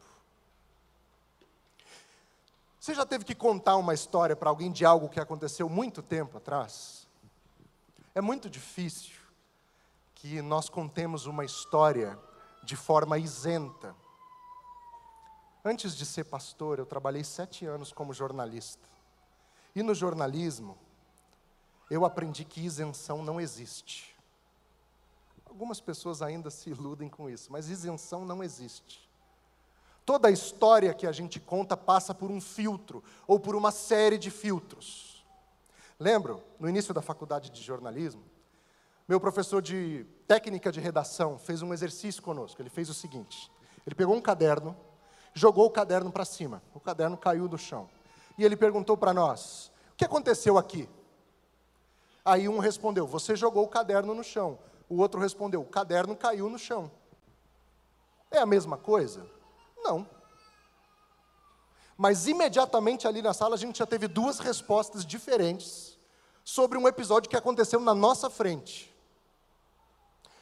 Você 2.79 2.95
já 2.95 3.05
teve 3.05 3.23
que 3.23 3.35
contar 3.35 3.75
uma 3.75 3.93
história 3.93 4.35
para 4.35 4.49
alguém 4.49 4.71
de 4.71 4.83
algo 4.83 5.07
que 5.07 5.19
aconteceu 5.19 5.69
muito 5.69 6.01
tempo 6.01 6.37
atrás? 6.37 7.07
É 8.15 8.19
muito 8.19 8.49
difícil 8.49 9.13
que 10.15 10.41
nós 10.41 10.67
contemos 10.67 11.27
uma 11.27 11.45
história 11.45 12.17
de 12.63 12.75
forma 12.75 13.19
isenta. 13.19 13.95
Antes 15.63 15.95
de 15.95 16.03
ser 16.03 16.23
pastor, 16.23 16.79
eu 16.79 16.85
trabalhei 16.87 17.23
sete 17.23 17.67
anos 17.67 17.93
como 17.93 18.11
jornalista. 18.11 18.89
E 19.75 19.83
no 19.83 19.93
jornalismo, 19.93 20.75
eu 21.89 22.05
aprendi 22.05 22.45
que 22.45 22.61
isenção 22.61 23.23
não 23.23 23.39
existe. 23.41 24.15
Algumas 25.45 25.81
pessoas 25.81 26.21
ainda 26.21 26.49
se 26.49 26.69
iludem 26.69 27.09
com 27.09 27.29
isso, 27.29 27.51
mas 27.51 27.69
isenção 27.69 28.23
não 28.23 28.43
existe. 28.43 29.09
Toda 30.05 30.27
a 30.27 30.31
história 30.31 30.93
que 30.93 31.05
a 31.05 31.11
gente 31.11 31.39
conta 31.39 31.75
passa 31.75 32.13
por 32.13 32.31
um 32.31 32.39
filtro, 32.39 33.03
ou 33.27 33.39
por 33.39 33.55
uma 33.55 33.71
série 33.71 34.17
de 34.17 34.31
filtros. 34.31 35.25
Lembro, 35.99 36.41
no 36.59 36.69
início 36.69 36.93
da 36.93 37.01
faculdade 37.01 37.49
de 37.49 37.61
jornalismo, 37.61 38.23
meu 39.07 39.19
professor 39.19 39.61
de 39.61 40.05
técnica 40.27 40.71
de 40.71 40.79
redação 40.79 41.37
fez 41.37 41.61
um 41.61 41.73
exercício 41.73 42.21
conosco. 42.21 42.61
Ele 42.61 42.69
fez 42.69 42.89
o 42.89 42.93
seguinte: 42.93 43.51
Ele 43.85 43.95
pegou 43.95 44.15
um 44.15 44.21
caderno, 44.21 44.77
jogou 45.33 45.65
o 45.65 45.71
caderno 45.71 46.11
para 46.11 46.23
cima. 46.25 46.61
O 46.73 46.79
caderno 46.79 47.17
caiu 47.17 47.47
do 47.47 47.57
chão. 47.57 47.89
E 48.37 48.45
ele 48.45 48.55
perguntou 48.55 48.95
para 48.95 49.13
nós: 49.13 49.71
O 49.93 49.95
que 49.97 50.05
aconteceu 50.05 50.57
aqui? 50.57 50.87
Aí 52.23 52.47
um 52.47 52.59
respondeu: 52.59 53.07
Você 53.07 53.35
jogou 53.35 53.63
o 53.63 53.69
caderno 53.69 54.13
no 54.13 54.23
chão. 54.23 54.59
O 54.87 54.97
outro 54.97 55.19
respondeu: 55.19 55.61
O 55.61 55.65
caderno 55.65 56.15
caiu 56.15 56.49
no 56.49 56.57
chão. 56.57 56.91
É 58.31 58.39
a 58.39 58.45
mesma 58.45 58.77
coisa? 58.77 59.25
Não. 59.77 60.07
Mas 61.97 62.27
imediatamente 62.27 63.07
ali 63.07 63.21
na 63.21 63.33
sala 63.33 63.55
a 63.55 63.57
gente 63.57 63.79
já 63.79 63.85
teve 63.85 64.07
duas 64.07 64.39
respostas 64.39 65.05
diferentes 65.05 65.97
sobre 66.45 66.77
um 66.77 66.87
episódio 66.87 67.29
que 67.29 67.35
aconteceu 67.35 67.79
na 67.79 67.93
nossa 67.93 68.29
frente. 68.29 68.93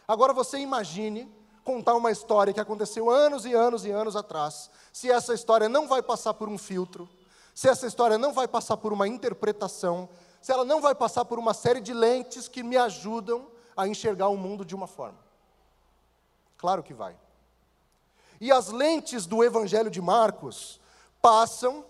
Agora 0.08 0.34
você 0.34 0.60
imagine 0.60 1.30
contar 1.64 1.96
uma 1.96 2.12
história 2.12 2.54
que 2.54 2.60
aconteceu 2.62 3.10
anos 3.10 3.44
e 3.44 3.54
anos 3.54 3.84
e 3.84 3.92
anos 3.92 4.16
atrás, 4.16 4.70
se 4.94 5.12
essa 5.12 5.34
história 5.34 5.68
não 5.68 5.86
vai 5.86 6.02
passar 6.02 6.34
por 6.34 6.48
um 6.48 6.58
filtro, 6.58 7.10
se 7.54 7.68
essa 7.68 7.86
história 7.86 8.18
não 8.18 8.32
vai 8.32 8.48
passar 8.48 8.78
por 8.78 8.94
uma 8.94 9.06
interpretação, 9.06 10.08
se 10.42 10.52
ela 10.52 10.66
não 10.66 10.82
vai 10.82 10.96
passar 10.96 11.26
por 11.26 11.40
uma 11.40 11.54
série 11.54 11.82
de 11.82 11.94
lentes 11.94 12.48
que 12.48 12.64
me 12.64 12.78
ajudam 12.78 13.50
a 13.76 13.88
enxergar 13.88 14.28
o 14.30 14.38
mundo 14.38 14.66
de 14.66 14.76
uma 14.76 14.88
forma. 14.88 15.20
Claro 16.58 16.82
que 16.82 16.94
vai. 16.94 17.18
E 18.40 18.52
as 18.52 18.70
lentes 18.70 19.26
do 19.26 19.44
Evangelho 19.44 19.90
de 19.90 20.02
Marcos 20.02 20.80
passam 21.22 21.86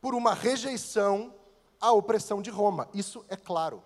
por 0.00 0.14
uma 0.14 0.34
rejeição 0.34 1.34
à 1.80 1.92
opressão 1.92 2.42
de 2.42 2.50
Roma. 2.50 2.88
Isso 2.94 3.24
é 3.28 3.36
claro. 3.36 3.82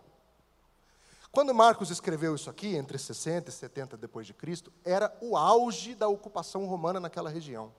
Quando 1.33 1.55
Marcos 1.55 1.91
escreveu 1.91 2.35
isso 2.35 2.51
aqui, 2.51 2.75
entre 2.75 2.99
60 2.99 3.51
e 3.51 3.53
70 3.53 3.97
depois 3.97 4.27
de 4.27 4.35
Cristo, 4.35 4.73
era 4.85 5.17
o 5.21 5.37
auge 5.37 5.95
da 5.95 6.09
ocupação 6.09 6.67
romana 6.67 6.99
naquela 6.99 7.31
região. 7.31 7.73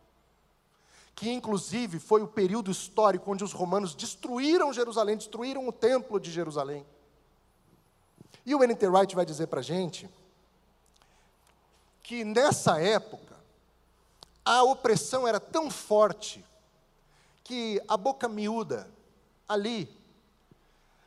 Que 1.22 1.30
inclusive 1.30 2.00
foi 2.00 2.24
o 2.24 2.28
período 2.28 2.72
histórico 2.72 3.32
onde 3.32 3.44
os 3.44 3.54
romanos 3.54 3.94
destruíram 3.94 4.74
Jerusalém, 4.74 5.16
destruíram 5.16 5.68
o 5.68 5.72
templo 5.72 6.20
de 6.20 6.32
Jerusalém. 6.32 6.84
E 8.44 8.56
o 8.56 8.64
N.T. 8.64 8.88
Wright 8.88 9.16
vai 9.16 9.24
dizer 9.24 9.46
para 9.46 9.60
a 9.60 9.64
gente 9.64 10.10
que 12.02 12.24
nessa 12.24 12.82
época 12.82 13.36
a 14.44 14.64
opressão 14.64 15.28
era 15.28 15.40
tão 15.40 15.70
forte 15.70 16.44
que 17.44 17.80
a 17.88 17.96
boca 17.96 18.28
miúda 18.28 18.90
ali 19.48 19.96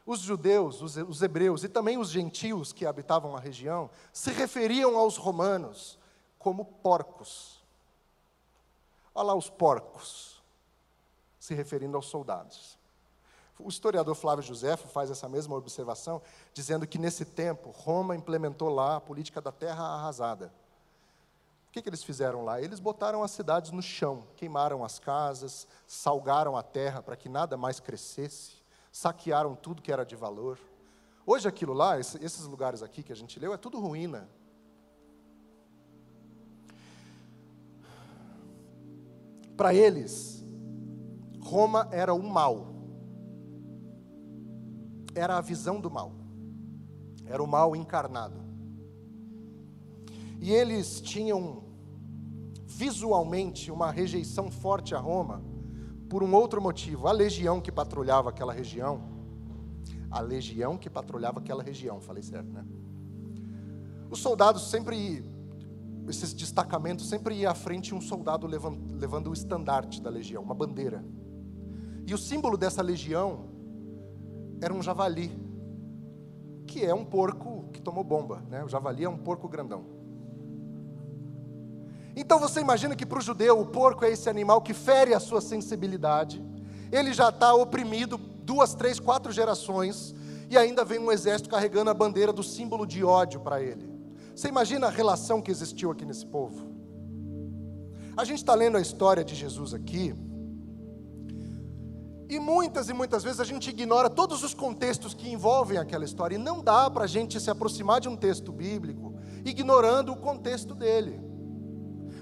os 0.06 0.20
judeus, 0.20 0.80
os, 0.80 0.96
os 0.96 1.22
hebreus 1.22 1.64
e 1.64 1.68
também 1.68 1.98
os 1.98 2.08
gentios 2.08 2.72
que 2.72 2.86
habitavam 2.86 3.34
a 3.34 3.40
região 3.40 3.90
se 4.12 4.30
referiam 4.30 4.96
aos 4.96 5.16
romanos 5.16 5.98
como 6.38 6.64
porcos. 6.64 7.63
Olha 9.14 9.28
lá 9.28 9.34
os 9.34 9.48
porcos, 9.48 10.42
se 11.38 11.54
referindo 11.54 11.96
aos 11.96 12.06
soldados. 12.06 12.78
O 13.58 13.68
historiador 13.68 14.14
Flávio 14.14 14.42
Josefo 14.42 14.88
faz 14.88 15.10
essa 15.10 15.28
mesma 15.28 15.54
observação, 15.54 16.20
dizendo 16.52 16.86
que 16.86 16.98
nesse 16.98 17.24
tempo 17.24 17.70
Roma 17.70 18.16
implementou 18.16 18.68
lá 18.68 18.96
a 18.96 19.00
política 19.00 19.40
da 19.40 19.52
terra 19.52 19.84
arrasada. 19.84 20.52
O 21.68 21.72
que, 21.72 21.82
que 21.82 21.88
eles 21.88 22.02
fizeram 22.02 22.44
lá? 22.44 22.60
Eles 22.60 22.80
botaram 22.80 23.22
as 23.22 23.30
cidades 23.30 23.70
no 23.70 23.82
chão, 23.82 24.24
queimaram 24.36 24.84
as 24.84 24.98
casas, 24.98 25.66
salgaram 25.86 26.56
a 26.56 26.62
terra 26.62 27.02
para 27.02 27.16
que 27.16 27.28
nada 27.28 27.56
mais 27.56 27.78
crescesse 27.78 28.64
saquearam 28.94 29.56
tudo 29.56 29.82
que 29.82 29.90
era 29.90 30.06
de 30.06 30.14
valor. 30.14 30.56
Hoje 31.26 31.48
aquilo 31.48 31.72
lá, 31.72 31.98
esses 31.98 32.44
lugares 32.46 32.80
aqui 32.80 33.02
que 33.02 33.12
a 33.12 33.16
gente 33.16 33.40
leu, 33.40 33.52
é 33.52 33.56
tudo 33.56 33.80
ruína. 33.80 34.28
Para 39.56 39.74
eles, 39.74 40.44
Roma 41.40 41.88
era 41.92 42.12
o 42.12 42.22
mal. 42.22 42.74
Era 45.14 45.36
a 45.36 45.40
visão 45.40 45.80
do 45.80 45.90
mal. 45.90 46.12
Era 47.26 47.42
o 47.42 47.46
mal 47.46 47.76
encarnado. 47.76 48.42
E 50.40 50.52
eles 50.52 51.00
tinham 51.00 51.62
visualmente 52.66 53.70
uma 53.70 53.90
rejeição 53.90 54.50
forte 54.50 54.94
a 54.94 54.98
Roma 54.98 55.42
por 56.08 56.22
um 56.22 56.34
outro 56.34 56.60
motivo. 56.60 57.06
A 57.06 57.12
legião 57.12 57.60
que 57.60 57.70
patrulhava 57.70 58.30
aquela 58.30 58.52
região, 58.52 59.00
a 60.10 60.20
legião 60.20 60.76
que 60.76 60.90
patrulhava 60.90 61.38
aquela 61.38 61.62
região, 61.62 62.00
falei 62.00 62.22
certo, 62.22 62.52
né? 62.52 62.64
Os 64.10 64.20
soldados 64.20 64.70
sempre, 64.70 65.24
esses 66.08 66.32
destacamentos, 66.32 67.08
sempre 67.08 67.34
ia 67.34 67.50
à 67.50 67.54
frente 67.54 67.94
um 67.94 68.00
soldado 68.00 68.46
levando, 68.46 68.78
levando 68.98 69.30
o 69.30 69.32
estandarte 69.32 70.00
da 70.02 70.10
legião, 70.10 70.42
uma 70.42 70.54
bandeira. 70.54 71.04
E 72.06 72.12
o 72.12 72.18
símbolo 72.18 72.56
dessa 72.56 72.82
legião 72.82 73.46
era 74.60 74.72
um 74.72 74.82
javali, 74.82 75.32
que 76.66 76.84
é 76.84 76.94
um 76.94 77.04
porco 77.04 77.68
que 77.72 77.80
tomou 77.80 78.04
bomba, 78.04 78.42
né? 78.48 78.62
O 78.64 78.68
javali 78.68 79.04
é 79.04 79.08
um 79.08 79.16
porco 79.16 79.48
grandão. 79.48 79.84
Então 82.16 82.38
você 82.38 82.60
imagina 82.60 82.94
que 82.94 83.06
para 83.06 83.18
o 83.18 83.22
judeu 83.22 83.58
o 83.58 83.66
porco 83.66 84.04
é 84.04 84.10
esse 84.10 84.28
animal 84.28 84.62
que 84.62 84.72
fere 84.72 85.14
a 85.14 85.20
sua 85.20 85.40
sensibilidade, 85.40 86.44
ele 86.92 87.12
já 87.12 87.30
está 87.30 87.54
oprimido 87.54 88.16
duas, 88.16 88.74
três, 88.74 89.00
quatro 89.00 89.32
gerações, 89.32 90.14
e 90.48 90.56
ainda 90.56 90.84
vem 90.84 90.98
um 90.98 91.10
exército 91.10 91.48
carregando 91.48 91.90
a 91.90 91.94
bandeira 91.94 92.32
do 92.32 92.42
símbolo 92.42 92.86
de 92.86 93.02
ódio 93.02 93.40
para 93.40 93.60
ele. 93.60 93.93
Você 94.34 94.48
imagina 94.48 94.88
a 94.88 94.90
relação 94.90 95.40
que 95.40 95.50
existiu 95.50 95.90
aqui 95.90 96.04
nesse 96.04 96.26
povo? 96.26 96.66
A 98.16 98.24
gente 98.24 98.38
está 98.38 98.54
lendo 98.54 98.76
a 98.76 98.80
história 98.80 99.24
de 99.24 99.34
Jesus 99.34 99.72
aqui, 99.72 100.14
e 102.28 102.40
muitas 102.40 102.88
e 102.88 102.92
muitas 102.92 103.22
vezes 103.22 103.38
a 103.38 103.44
gente 103.44 103.70
ignora 103.70 104.10
todos 104.10 104.42
os 104.42 104.54
contextos 104.54 105.14
que 105.14 105.30
envolvem 105.30 105.78
aquela 105.78 106.04
história, 106.04 106.34
e 106.34 106.38
não 106.38 106.62
dá 106.62 106.90
para 106.90 107.04
a 107.04 107.06
gente 107.06 107.38
se 107.38 107.50
aproximar 107.50 108.00
de 108.00 108.08
um 108.08 108.16
texto 108.16 108.50
bíblico 108.50 109.14
ignorando 109.44 110.12
o 110.12 110.16
contexto 110.16 110.74
dele. 110.74 111.20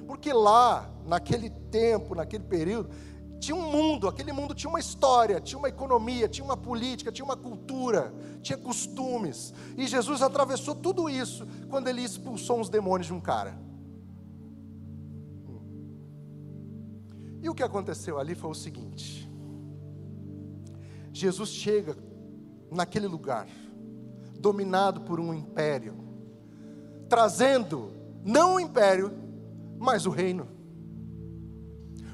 Porque 0.07 0.33
lá, 0.33 0.91
naquele 1.07 1.49
tempo, 1.49 2.15
naquele 2.15 2.45
período, 2.45 2.91
tinha 3.43 3.57
um 3.57 3.73
mundo, 3.73 4.07
aquele 4.07 4.33
mundo 4.33 4.55
tinha 4.55 4.71
uma 4.71 4.79
história, 4.79 5.41
tinha 5.41 5.59
uma 5.59 5.69
economia, 5.69 6.29
tinha 6.29 6.45
uma 6.45 6.57
política, 6.57 7.11
tinha 7.11 7.25
uma 7.25 7.37
cultura, 7.37 8.15
tinha 8.41 8.57
costumes. 8.57 9.53
E 9.77 9.85
Jesus 9.89 10.23
atravessou 10.23 10.77
tudo 10.77 11.11
isso 11.11 11.45
quando 11.69 11.89
ele 11.89 12.03
expulsou 12.03 12.61
os 12.61 12.69
demônios 12.69 13.09
de 13.09 13.13
um 13.13 13.21
cara. 13.21 13.59
E 17.43 17.49
o 17.49 17.55
que 17.55 17.65
aconteceu 17.65 18.17
ali 18.17 18.37
foi 18.37 18.49
o 18.49 18.55
seguinte: 18.55 19.29
Jesus 21.13 21.49
chega 21.49 21.97
naquele 22.71 23.09
lugar, 23.09 23.49
dominado 24.39 25.01
por 25.01 25.19
um 25.19 25.35
império, 25.35 25.97
trazendo 27.09 27.91
não 28.25 28.55
o 28.55 28.61
império, 28.61 29.11
mas 29.81 30.07
o 30.07 30.11
reino. 30.11 30.62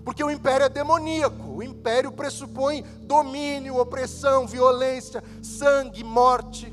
Porque 0.04 0.22
o 0.22 0.30
império 0.30 0.64
é 0.64 0.68
demoníaco, 0.68 1.56
o 1.56 1.62
império 1.62 2.12
pressupõe 2.12 2.82
domínio, 3.02 3.78
opressão, 3.78 4.46
violência, 4.46 5.22
sangue, 5.42 6.02
morte. 6.02 6.72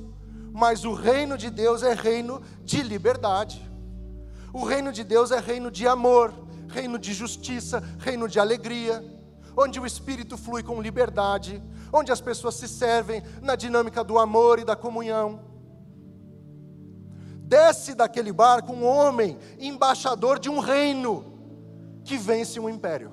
Mas 0.53 0.85
o 0.85 0.93
reino 0.93 1.37
de 1.37 1.49
Deus 1.49 1.83
é 1.83 1.93
reino 1.93 2.41
de 2.63 2.81
liberdade. 2.81 3.61
O 4.53 4.63
reino 4.63 4.91
de 4.91 5.03
Deus 5.03 5.31
é 5.31 5.39
reino 5.39 5.69
de 5.69 5.87
amor, 5.87 6.33
reino 6.69 6.97
de 6.97 7.13
justiça, 7.13 7.83
reino 7.99 8.27
de 8.29 8.39
alegria, 8.39 9.03
onde 9.57 9.79
o 9.79 9.85
espírito 9.85 10.37
flui 10.37 10.63
com 10.63 10.81
liberdade, 10.81 11.61
onde 11.91 12.11
as 12.11 12.21
pessoas 12.21 12.55
se 12.55 12.67
servem 12.67 13.21
na 13.41 13.55
dinâmica 13.55 14.03
do 14.03 14.17
amor 14.17 14.59
e 14.59 14.63
da 14.63 14.75
comunhão 14.75 15.55
desce 17.45 17.93
daquele 17.93 18.31
barco 18.31 18.73
um 18.73 18.83
homem, 18.85 19.37
embaixador 19.59 20.39
de 20.39 20.49
um 20.49 20.59
reino, 20.59 21.34
que 22.05 22.17
vence 22.17 22.59
um 22.59 22.69
império. 22.69 23.11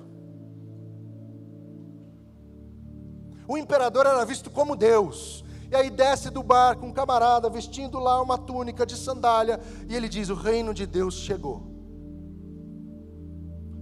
O 3.45 3.57
imperador 3.57 4.05
era 4.05 4.23
visto 4.23 4.49
como 4.49 4.75
Deus. 4.75 5.43
E 5.69 5.75
aí 5.75 5.89
desce 5.89 6.29
do 6.29 6.41
barco 6.41 6.85
um 6.85 6.93
camarada 6.93 7.49
vestindo 7.49 7.99
lá 7.99 8.21
uma 8.21 8.37
túnica 8.37 8.85
de 8.85 8.95
sandália, 8.95 9.59
e 9.89 9.95
ele 9.95 10.07
diz: 10.07 10.29
O 10.29 10.35
reino 10.35 10.73
de 10.73 10.85
Deus 10.85 11.15
chegou. 11.15 11.63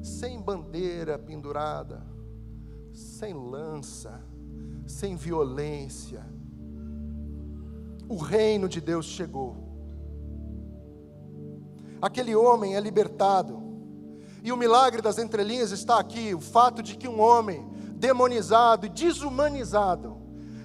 Sem 0.02 0.42
bandeira 0.42 1.20
pendurada, 1.20 2.02
sem 2.92 3.34
lança, 3.34 4.20
sem 4.88 5.16
violência. 5.16 6.26
O 8.10 8.16
reino 8.16 8.68
de 8.68 8.82
Deus 8.82 9.06
chegou 9.06 9.72
aquele 12.02 12.36
homem 12.36 12.76
é 12.76 12.80
libertado. 12.80 13.71
E 14.44 14.52
o 14.52 14.58
milagre 14.58 15.02
das 15.02 15.18
entrelinhas 15.18 15.72
está 15.72 16.00
aqui: 16.00 16.34
o 16.34 16.42
fato 16.42 16.82
de 16.82 16.96
que 16.96 17.08
um 17.08 17.20
homem 17.20 17.70
demonizado 17.96 18.88
e 18.88 18.90
desumanizado, 18.90 20.18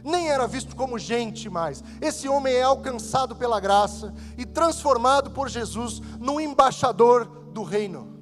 nem 0.03 0.31
era 0.31 0.47
visto 0.47 0.75
como 0.75 0.99
gente 0.99 1.51
mais. 1.51 1.85
Esse 2.01 2.29
homem 2.29 2.55
é 2.55 2.63
alcançado 2.63 3.37
pela 3.37 3.61
graça 3.61 4.15
e 4.39 4.47
transformado 4.47 5.31
por 5.31 5.49
Jesus 5.49 6.01
no 6.19 6.41
embaixador 6.41 7.27
do 7.53 7.63
reino. 7.63 8.17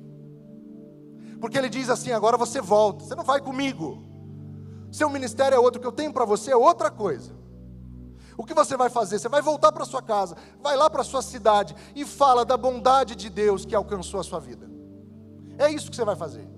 Porque 1.40 1.56
ele 1.56 1.68
diz 1.68 1.88
assim: 1.88 2.10
agora 2.10 2.36
você 2.36 2.60
volta, 2.60 3.04
você 3.04 3.14
não 3.14 3.24
vai 3.24 3.40
comigo. 3.40 4.02
Seu 4.90 5.10
ministério 5.10 5.54
é 5.54 5.58
outro, 5.58 5.78
o 5.78 5.82
que 5.82 5.86
eu 5.86 5.92
tenho 5.92 6.12
para 6.12 6.24
você 6.24 6.50
é 6.50 6.56
outra 6.56 6.90
coisa. 6.90 7.32
O 8.36 8.44
que 8.44 8.54
você 8.54 8.76
vai 8.76 8.90
fazer? 8.90 9.18
Você 9.18 9.28
vai 9.28 9.42
voltar 9.42 9.70
para 9.70 9.84
sua 9.84 10.02
casa, 10.02 10.36
vai 10.60 10.76
lá 10.76 10.90
para 10.90 11.04
sua 11.04 11.22
cidade 11.22 11.74
e 11.94 12.04
fala 12.04 12.44
da 12.44 12.56
bondade 12.56 13.14
de 13.14 13.30
Deus 13.30 13.64
que 13.64 13.74
alcançou 13.74 14.18
a 14.18 14.24
sua 14.24 14.40
vida. 14.40 14.73
É 15.58 15.70
isso 15.70 15.90
que 15.90 15.96
você 15.96 16.04
vai 16.04 16.16
fazer. 16.16 16.48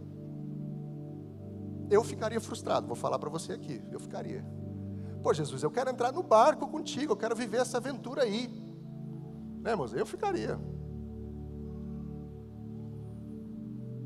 Eu 1.91 2.03
ficaria 2.03 2.41
frustrado, 2.41 2.87
vou 2.87 2.97
falar 2.97 3.19
para 3.19 3.31
você 3.31 3.53
aqui, 3.53 3.83
eu 3.91 4.01
ficaria. 4.01 4.45
Pô, 5.23 5.33
Jesus, 5.33 5.63
eu 5.63 5.71
quero 5.71 5.91
entrar 5.91 6.13
no 6.13 6.23
barco 6.23 6.69
contigo, 6.69 7.13
eu 7.13 7.17
quero 7.17 7.35
viver 7.35 7.59
essa 7.59 7.79
aventura 7.79 8.23
aí. 8.23 8.49
Né, 9.63 9.75
moça? 9.75 9.97
Eu 9.97 10.07
ficaria. 10.07 10.59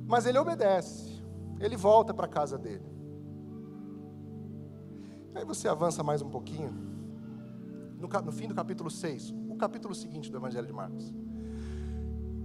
Mas 0.06 0.26
ele 0.26 0.38
obedece, 0.38 1.22
ele 1.60 1.76
volta 1.76 2.12
para 2.12 2.26
a 2.26 2.28
casa 2.28 2.58
dele. 2.58 2.84
Aí 5.34 5.44
você 5.44 5.68
avança 5.68 6.02
mais 6.02 6.20
um 6.20 6.28
pouquinho, 6.28 6.72
no, 7.96 8.08
no 8.08 8.32
fim 8.32 8.48
do 8.48 8.54
capítulo 8.54 8.90
6, 8.90 9.32
o 9.48 9.56
capítulo 9.56 9.94
seguinte 9.94 10.30
do 10.30 10.36
Evangelho 10.36 10.66
de 10.66 10.72
Marcos. 10.72 11.14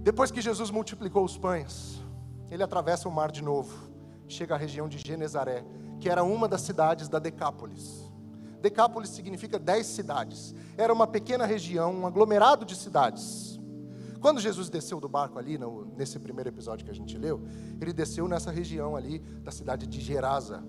Depois 0.02 0.30
que 0.30 0.40
Jesus 0.40 0.70
multiplicou 0.70 1.24
os 1.24 1.36
pães, 1.36 2.00
ele 2.50 2.62
atravessa 2.62 3.08
o 3.08 3.12
mar 3.12 3.30
de 3.30 3.42
novo, 3.42 3.90
chega 4.28 4.54
à 4.54 4.58
região 4.58 4.88
de 4.88 4.98
Genezaré, 4.98 5.64
que 6.00 6.08
era 6.08 6.22
uma 6.22 6.48
das 6.48 6.60
cidades 6.60 7.08
da 7.08 7.18
Decápolis. 7.18 8.06
Decápolis 8.60 9.10
significa 9.10 9.58
dez 9.58 9.86
cidades. 9.86 10.54
Era 10.76 10.92
uma 10.92 11.06
pequena 11.06 11.46
região, 11.46 11.94
um 11.94 12.06
aglomerado 12.06 12.64
de 12.64 12.74
cidades. 12.74 13.60
Quando 14.20 14.40
Jesus 14.40 14.68
desceu 14.68 14.98
do 14.98 15.08
barco 15.08 15.38
ali, 15.38 15.58
no, 15.58 15.84
nesse 15.96 16.18
primeiro 16.18 16.48
episódio 16.48 16.84
que 16.84 16.90
a 16.90 16.94
gente 16.94 17.16
leu, 17.16 17.42
ele 17.80 17.92
desceu 17.92 18.26
nessa 18.26 18.50
região 18.50 18.96
ali 18.96 19.18
da 19.18 19.50
cidade 19.50 19.86
de 19.86 20.00
Gerasa. 20.00 20.64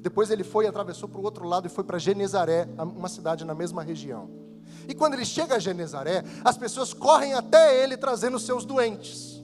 Depois 0.00 0.30
ele 0.30 0.44
foi 0.44 0.66
e 0.66 0.68
atravessou 0.68 1.08
para 1.08 1.20
o 1.20 1.24
outro 1.24 1.48
lado 1.48 1.66
e 1.66 1.70
foi 1.70 1.82
para 1.82 1.98
Genezaré, 1.98 2.68
uma 2.78 3.08
cidade 3.08 3.44
na 3.44 3.54
mesma 3.54 3.82
região. 3.82 4.30
E 4.86 4.94
quando 4.94 5.14
ele 5.14 5.24
chega 5.24 5.56
a 5.56 5.58
Genezaré, 5.58 6.22
as 6.44 6.56
pessoas 6.56 6.92
correm 6.92 7.34
até 7.34 7.82
ele 7.82 7.96
trazendo 7.96 8.38
seus 8.38 8.64
doentes. 8.64 9.42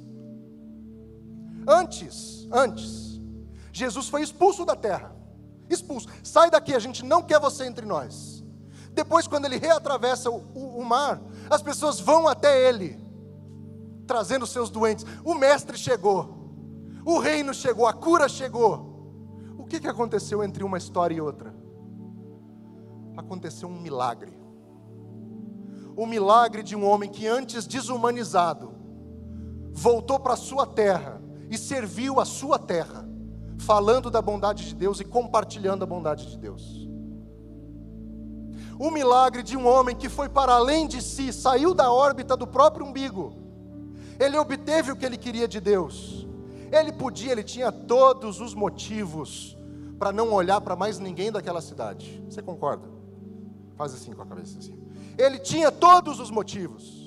Antes, 1.71 2.49
antes, 2.51 3.21
Jesus 3.73 4.09
foi 4.09 4.23
expulso 4.23 4.65
da 4.65 4.75
terra. 4.75 5.15
Expulso. 5.69 6.09
Sai 6.21 6.51
daqui, 6.51 6.75
a 6.75 6.81
gente 6.81 7.05
não 7.05 7.23
quer 7.23 7.39
você 7.39 7.65
entre 7.65 7.87
nós. 7.87 8.45
Depois, 8.93 9.29
quando 9.29 9.45
ele 9.45 9.57
reatravessa 9.57 10.29
o, 10.29 10.43
o, 10.53 10.81
o 10.81 10.85
mar, 10.85 11.23
as 11.49 11.63
pessoas 11.63 12.01
vão 12.01 12.27
até 12.27 12.69
ele, 12.69 13.01
trazendo 14.05 14.49
seus 14.49 14.69
doentes. 14.69 15.07
O 15.25 15.33
mestre 15.33 15.79
chegou, 15.79 16.51
o 17.05 17.21
reino 17.21 17.55
chegou, 17.55 17.87
a 17.87 17.93
cura 17.93 18.29
chegou. 18.29 18.91
O 19.57 19.65
que, 19.65 19.79
que 19.79 19.87
aconteceu 19.87 20.43
entre 20.43 20.65
uma 20.65 20.77
história 20.77 21.15
e 21.15 21.21
outra? 21.21 21.55
Aconteceu 23.17 23.69
um 23.69 23.81
milagre. 23.81 24.37
O 25.97 26.05
milagre 26.05 26.65
de 26.65 26.75
um 26.75 26.85
homem 26.85 27.09
que 27.09 27.29
antes 27.29 27.65
desumanizado, 27.65 28.75
voltou 29.73 30.19
para 30.19 30.35
sua 30.35 30.67
terra 30.67 31.20
e 31.51 31.59
serviu 31.59 32.21
a 32.21 32.25
sua 32.25 32.59
terra, 32.59 33.07
falando 33.59 34.11
da 34.11 34.23
bondade 34.23 34.67
de 34.67 34.75
Deus 34.75 35.01
e 35.01 35.05
compartilhando 35.05 35.83
a 35.83 35.87
bondade 35.87 36.31
de 36.31 36.39
Deus 36.39 36.91
o 38.81 38.91
milagre 38.91 39.43
de 39.43 39.59
um 39.59 39.69
homem 39.69 39.95
que 39.95 40.09
foi 40.09 40.27
para 40.27 40.55
além 40.55 40.89
de 40.89 41.03
si, 41.03 41.35
saiu 41.35 41.75
da 41.75 41.93
órbita 41.93 42.35
do 42.35 42.47
próprio 42.47 42.87
umbigo. 42.87 43.35
Ele 44.19 44.39
obteve 44.39 44.91
o 44.91 44.97
que 44.97 45.05
ele 45.05 45.19
queria 45.19 45.47
de 45.47 45.61
Deus. 45.61 46.27
Ele 46.73 46.91
podia, 46.91 47.31
ele 47.31 47.43
tinha 47.43 47.71
todos 47.71 48.41
os 48.41 48.55
motivos 48.55 49.55
para 49.99 50.13
não 50.13 50.33
olhar 50.33 50.63
para 50.63 50.75
mais 50.75 50.99
ninguém 50.99 51.31
daquela 51.31 51.61
cidade. 51.61 52.25
Você 52.27 52.41
concorda? 52.41 52.89
Faz 53.77 53.93
assim 53.93 54.15
com 54.15 54.23
a 54.23 54.27
cabeça 54.27 54.59
assim. 54.59 54.83
Ele 55.19 55.39
tinha 55.39 55.71
todos 55.71 56.19
os 56.19 56.31
motivos. 56.31 57.00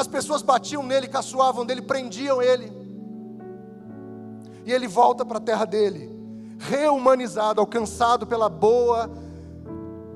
As 0.00 0.06
pessoas 0.06 0.40
batiam 0.40 0.82
nele, 0.82 1.06
caçoavam 1.06 1.66
dele, 1.66 1.82
prendiam 1.82 2.40
ele. 2.40 2.72
E 4.64 4.72
ele 4.72 4.88
volta 4.88 5.26
para 5.26 5.36
a 5.36 5.40
terra 5.42 5.66
dele, 5.66 6.10
reumanizado, 6.58 7.60
alcançado 7.60 8.26
pela 8.26 8.48
boa 8.48 9.10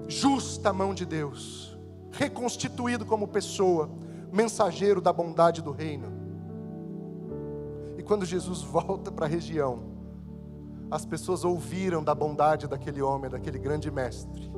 justa 0.08 0.72
mão 0.72 0.94
de 0.94 1.04
Deus, 1.04 1.76
reconstituído 2.12 3.04
como 3.04 3.28
pessoa, 3.28 3.90
mensageiro 4.32 5.02
da 5.02 5.12
bondade 5.12 5.60
do 5.60 5.70
reino. 5.70 6.10
E 7.98 8.02
quando 8.02 8.24
Jesus 8.24 8.62
volta 8.64 9.12
para 9.12 9.26
a 9.26 9.28
região, 9.28 9.82
as 10.90 11.04
pessoas 11.04 11.44
ouviram 11.44 12.02
da 12.02 12.14
bondade 12.14 12.66
daquele 12.66 13.02
homem, 13.02 13.30
daquele 13.30 13.58
grande 13.58 13.90
mestre, 13.90 14.50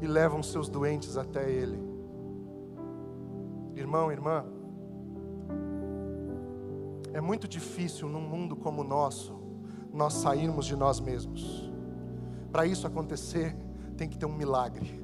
e 0.00 0.06
levam 0.06 0.44
seus 0.44 0.68
doentes 0.68 1.16
até 1.16 1.50
ele. 1.50 1.90
Irmão, 3.74 4.12
irmã, 4.12 4.44
é 7.12 7.20
muito 7.20 7.48
difícil 7.48 8.08
num 8.08 8.20
mundo 8.20 8.54
como 8.56 8.82
o 8.82 8.84
nosso, 8.84 9.38
nós 9.92 10.14
sairmos 10.14 10.66
de 10.66 10.76
nós 10.76 11.00
mesmos. 11.00 11.70
Para 12.52 12.66
isso 12.66 12.86
acontecer, 12.86 13.56
tem 13.96 14.08
que 14.08 14.16
ter 14.16 14.26
um 14.26 14.34
milagre. 14.34 15.00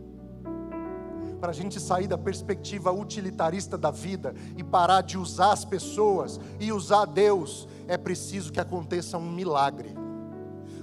Para 1.41 1.51
a 1.51 1.55
gente 1.55 1.79
sair 1.79 2.07
da 2.07 2.17
perspectiva 2.17 2.91
utilitarista 2.91 3.77
da 3.77 3.91
vida 3.91 4.35
e 4.57 4.65
parar 4.65 5.03
de 5.03 5.19
usar 5.19 5.53
as 5.53 5.65
pessoas 5.65 6.41
e 6.59 6.73
usar 6.73 7.05
Deus, 7.05 7.69
é 7.87 7.97
preciso 7.99 8.53
que 8.53 8.61
aconteça 8.61 9.19
um 9.19 9.31
milagre. 9.31 9.95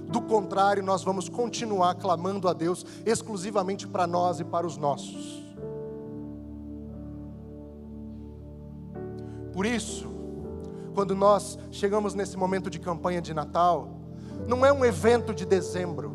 Do 0.08 0.20
contrário, 0.22 0.82
nós 0.82 1.02
vamos 1.02 1.28
continuar 1.28 1.94
clamando 1.96 2.48
a 2.48 2.52
Deus 2.52 2.84
exclusivamente 3.04 3.88
para 3.88 4.06
nós 4.06 4.38
e 4.38 4.44
para 4.44 4.66
os 4.66 4.76
nossos. 4.76 5.42
Por 9.52 9.66
isso, 9.66 10.13
quando 10.94 11.14
nós 11.14 11.58
chegamos 11.72 12.14
nesse 12.14 12.36
momento 12.36 12.70
de 12.70 12.78
campanha 12.78 13.20
de 13.20 13.34
Natal, 13.34 13.98
não 14.46 14.64
é 14.64 14.72
um 14.72 14.84
evento 14.84 15.34
de 15.34 15.44
dezembro, 15.44 16.12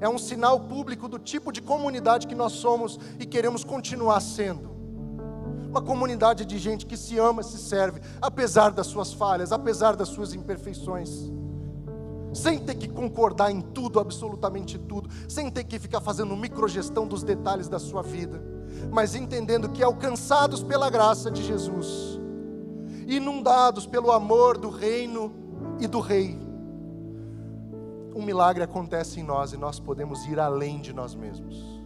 é 0.00 0.08
um 0.08 0.18
sinal 0.18 0.58
público 0.58 1.08
do 1.08 1.18
tipo 1.18 1.52
de 1.52 1.62
comunidade 1.62 2.26
que 2.26 2.34
nós 2.34 2.52
somos 2.52 2.98
e 3.20 3.24
queremos 3.24 3.62
continuar 3.62 4.20
sendo. 4.20 4.72
Uma 5.70 5.80
comunidade 5.80 6.44
de 6.44 6.58
gente 6.58 6.84
que 6.84 6.96
se 6.96 7.18
ama, 7.18 7.42
se 7.42 7.56
serve, 7.56 8.00
apesar 8.20 8.72
das 8.72 8.88
suas 8.88 9.12
falhas, 9.12 9.52
apesar 9.52 9.94
das 9.94 10.08
suas 10.08 10.34
imperfeições. 10.34 11.30
Sem 12.34 12.58
ter 12.58 12.74
que 12.74 12.88
concordar 12.88 13.50
em 13.50 13.60
tudo, 13.60 14.00
absolutamente 14.00 14.78
tudo, 14.78 15.08
sem 15.28 15.50
ter 15.50 15.64
que 15.64 15.78
ficar 15.78 16.00
fazendo 16.00 16.36
microgestão 16.36 17.06
dos 17.06 17.22
detalhes 17.22 17.68
da 17.68 17.78
sua 17.78 18.02
vida, 18.02 18.42
mas 18.90 19.14
entendendo 19.14 19.68
que 19.68 19.82
alcançados 19.82 20.62
pela 20.62 20.90
graça 20.90 21.30
de 21.30 21.42
Jesus, 21.42 22.20
inundados 23.16 23.86
pelo 23.86 24.10
amor 24.10 24.58
do 24.58 24.68
reino 24.68 25.32
e 25.80 25.86
do 25.86 26.00
rei, 26.00 26.38
um 28.14 28.22
milagre 28.22 28.62
acontece 28.62 29.20
em 29.20 29.22
nós 29.22 29.52
e 29.52 29.56
nós 29.56 29.80
podemos 29.80 30.26
ir 30.26 30.38
além 30.38 30.80
de 30.80 30.92
nós 30.92 31.14
mesmos. 31.14 31.80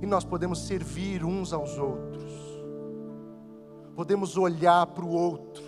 E 0.00 0.06
nós 0.06 0.24
podemos 0.24 0.60
servir 0.60 1.24
uns 1.24 1.52
aos 1.52 1.78
outros. 1.78 2.32
Podemos 3.94 4.36
olhar 4.36 4.86
para 4.86 5.04
o 5.04 5.12
outro 5.12 5.62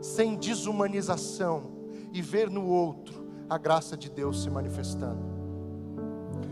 sem 0.00 0.36
desumanização 0.36 1.64
e 2.12 2.22
ver 2.22 2.48
no 2.48 2.66
outro 2.66 3.28
a 3.48 3.58
graça 3.58 3.96
de 3.96 4.08
Deus 4.08 4.42
se 4.42 4.50
manifestando. 4.50 5.22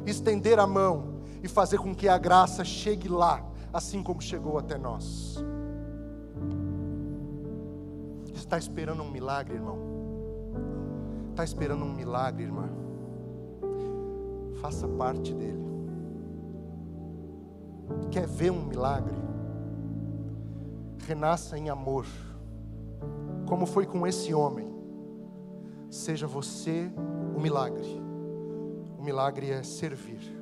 Estender 0.06 0.58
a 0.58 0.66
mão 0.66 1.20
e 1.42 1.48
fazer 1.48 1.78
com 1.78 1.94
que 1.94 2.08
a 2.08 2.18
graça 2.18 2.64
chegue 2.64 3.08
lá, 3.08 3.44
assim 3.72 4.02
como 4.02 4.20
chegou 4.20 4.58
até 4.58 4.76
nós. 4.76 5.36
Está 8.38 8.56
esperando 8.56 9.02
um 9.02 9.10
milagre, 9.10 9.54
irmão? 9.54 9.98
está 11.38 11.44
esperando 11.44 11.84
um 11.84 11.94
milagre, 11.94 12.42
irmã, 12.42 12.68
faça 14.60 14.88
parte 14.88 15.32
dele. 15.32 15.62
Quer 18.10 18.26
ver 18.26 18.50
um 18.50 18.64
milagre? 18.64 19.14
Renasça 21.06 21.56
em 21.56 21.70
amor, 21.70 22.06
como 23.46 23.66
foi 23.66 23.86
com 23.86 24.04
esse 24.04 24.34
homem. 24.34 24.68
Seja 25.88 26.26
você 26.26 26.90
o 27.36 27.40
milagre. 27.40 28.02
O 28.98 29.02
milagre 29.04 29.48
é 29.48 29.62
servir. 29.62 30.36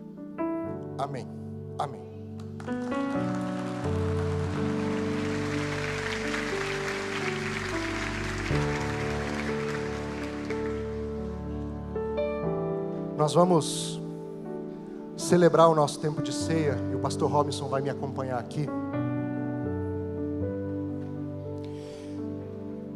Amém. 0.97 1.29
Amém. 1.79 2.07
Nós 13.27 13.35
vamos 13.35 14.01
celebrar 15.17 15.69
o 15.69 15.75
nosso 15.75 15.99
tempo 15.99 16.23
de 16.23 16.33
ceia 16.33 16.79
e 16.93 16.95
o 16.95 17.01
pastor 17.01 17.29
Robinson 17.29 17.67
vai 17.69 17.83
me 17.83 17.91
acompanhar 17.91 18.39
aqui. 18.39 18.69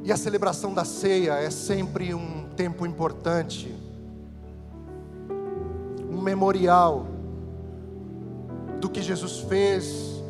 E 0.05 0.13
a 0.13 0.17
celebração 0.17 0.73
da 0.73 0.85
ceia 0.85 1.33
é 1.33 1.51
sempre 1.51 2.15
um 2.15 2.47
tempo 2.55 2.87
importante, 2.87 3.75
um 6.09 6.21
memorial 6.23 7.09
do 8.81 8.89
que 8.89 9.03
Jesus 9.03 9.41
fez 9.41 10.23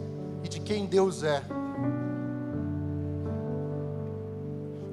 e 0.43 0.49
de 0.49 0.61
quem 0.61 0.87
Deus 0.87 1.23
é. 1.23 1.43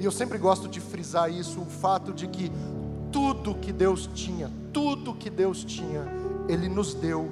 E 0.02 0.04
eu 0.04 0.12
sempre 0.12 0.38
gosto 0.38 0.68
de 0.68 0.82
frisar 0.82 1.32
isso, 1.32 1.62
o 1.62 1.66
fato 1.66 2.12
de 2.12 2.28
que 2.28 2.52
tudo 3.10 3.56
que 3.56 3.72
Deus 3.72 4.10
tinha, 4.14 4.52
tudo 4.78 5.16
que 5.16 5.28
Deus 5.28 5.64
tinha, 5.64 6.06
Ele 6.48 6.70
nos 6.70 6.94
deu 6.94 7.28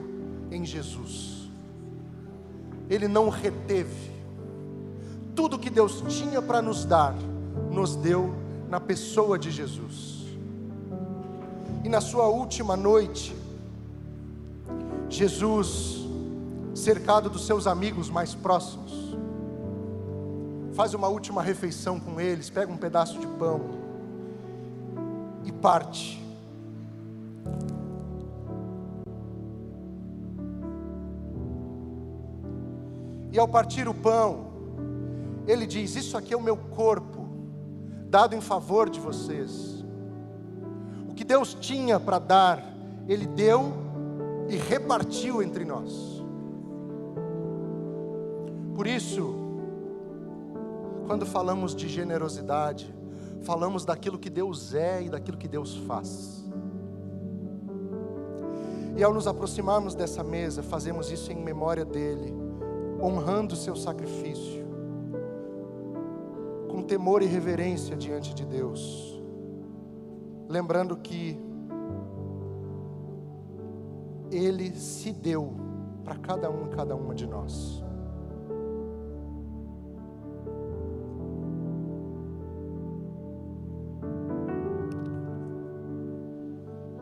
em 0.50 0.66
Jesus. 0.66 1.48
Ele 2.90 3.08
não 3.08 3.30
reteve. 3.30 4.12
Tudo 5.36 5.60
que 5.60 5.70
Deus 5.70 6.04
tinha 6.08 6.42
para 6.42 6.60
nos 6.60 6.86
dar, 6.86 7.14
nos 7.72 7.96
deu 7.96 8.34
na 8.68 8.80
pessoa 8.80 9.38
de 9.38 9.52
Jesus. 9.52 10.26
E 11.84 11.88
na 11.88 12.02
sua 12.02 12.28
última 12.30 12.76
noite, 12.76 13.36
Jesus, 15.08 16.00
cercado 16.74 17.30
dos 17.30 17.46
seus 17.46 17.68
amigos 17.68 18.10
mais 18.10 18.34
próximos, 18.34 18.92
faz 20.74 20.96
uma 20.96 21.10
última 21.10 21.44
refeição 21.44 22.00
com 22.00 22.20
eles, 22.20 22.50
pega 22.50 22.72
um 22.72 22.78
pedaço 22.78 23.20
de 23.20 23.28
pão 23.28 23.62
e 25.44 25.52
parte. 25.52 26.25
E 33.36 33.40
ao 33.40 33.50
partir 33.50 33.86
o 33.86 33.94
pão, 33.94 34.46
ele 35.46 35.68
diz: 35.68 35.94
Isso 35.98 36.18
aqui 36.18 36.34
é 36.34 36.38
o 36.38 36.42
meu 36.42 36.56
corpo, 36.56 37.28
dado 38.08 38.34
em 38.34 38.40
favor 38.40 38.90
de 38.90 38.98
vocês. 38.98 39.84
O 41.10 41.14
que 41.14 41.26
Deus 41.26 41.54
tinha 41.54 42.00
para 42.00 42.18
dar, 42.18 42.64
Ele 43.10 43.28
deu 43.28 43.74
e 44.48 44.56
repartiu 44.56 45.44
entre 45.44 45.66
nós. 45.66 46.24
Por 48.74 48.88
isso, 48.88 49.36
quando 51.06 51.26
falamos 51.26 51.76
de 51.76 51.90
generosidade, 51.90 52.96
falamos 53.42 53.84
daquilo 53.84 54.18
que 54.18 54.30
Deus 54.30 54.74
é 54.74 55.04
e 55.04 55.10
daquilo 55.10 55.36
que 55.36 55.50
Deus 55.50 55.76
faz. 55.76 56.46
E 58.96 59.04
ao 59.04 59.14
nos 59.14 59.28
aproximarmos 59.28 59.94
dessa 59.94 60.24
mesa, 60.24 60.64
fazemos 60.64 61.12
isso 61.12 61.34
em 61.34 61.36
memória 61.36 61.84
dele, 61.84 62.45
honrando 63.06 63.54
o 63.54 63.58
seu 63.58 63.76
sacrifício, 63.76 64.66
com 66.68 66.82
temor 66.82 67.22
e 67.22 67.28
reverência 67.28 67.96
diante 67.96 68.34
de 68.34 68.44
Deus, 68.44 69.22
lembrando 70.50 70.98
que 70.98 71.40
ele 74.32 74.76
se 74.76 75.12
deu 75.12 75.54
para 76.04 76.16
cada 76.16 76.50
um 76.50 76.66
e 76.66 76.70
cada 76.70 76.96
uma 76.96 77.14
de 77.14 77.28
nós. 77.28 77.84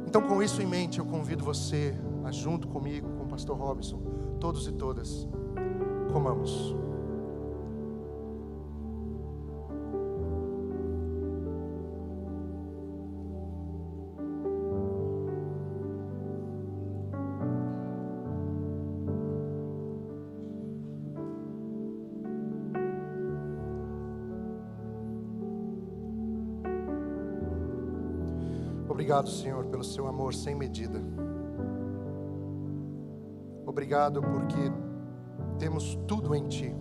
Então, 0.05 0.21
com 0.21 0.43
isso 0.43 0.61
em 0.61 0.67
mente, 0.67 0.99
eu 0.99 1.05
convido 1.05 1.43
você 1.43 1.95
a, 2.25 2.31
junto 2.31 2.67
comigo, 2.67 3.09
com 3.17 3.23
o 3.23 3.27
pastor 3.27 3.57
Robson, 3.57 3.99
todos 4.39 4.67
e 4.67 4.71
todas, 4.73 5.27
comamos. 6.14 6.76
Obrigado, 28.88 29.30
Senhor, 29.30 29.66
pelo 29.66 29.84
seu 29.84 30.07
amor 30.07 30.34
sem 30.34 30.55
medida. 30.55 31.01
Obrigado 33.66 34.22
porque 34.22 34.82
temos 35.53 35.97
tudo 36.07 36.35
em 36.35 36.47
Ti. 36.47 36.75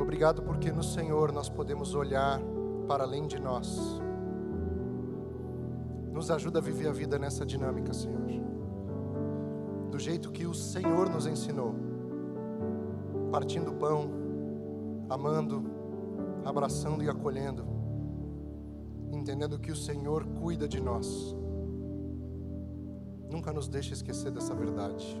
Obrigado 0.00 0.42
porque 0.42 0.72
no 0.72 0.82
Senhor 0.82 1.32
nós 1.32 1.48
podemos 1.48 1.94
olhar 1.94 2.40
para 2.86 3.04
além 3.04 3.26
de 3.26 3.38
nós. 3.38 4.00
Nos 6.12 6.30
ajuda 6.30 6.58
a 6.58 6.62
viver 6.62 6.88
a 6.88 6.92
vida 6.92 7.18
nessa 7.18 7.44
dinâmica, 7.44 7.92
Senhor. 7.92 8.20
Do 9.90 9.98
jeito 9.98 10.30
que 10.30 10.46
o 10.46 10.54
Senhor 10.54 11.08
nos 11.08 11.26
ensinou. 11.26 11.74
Partindo 13.30 13.72
pão, 13.74 14.10
amando, 15.08 15.64
abraçando 16.44 17.02
e 17.02 17.08
acolhendo 17.08 17.80
entendendo 19.20 19.58
que 19.58 19.70
o 19.70 19.76
Senhor 19.76 20.24
cuida 20.40 20.66
de 20.66 20.80
nós. 20.80 21.36
Nunca 23.30 23.52
nos 23.52 23.68
deixe 23.68 23.92
esquecer 23.92 24.30
dessa 24.30 24.54
verdade. 24.54 25.20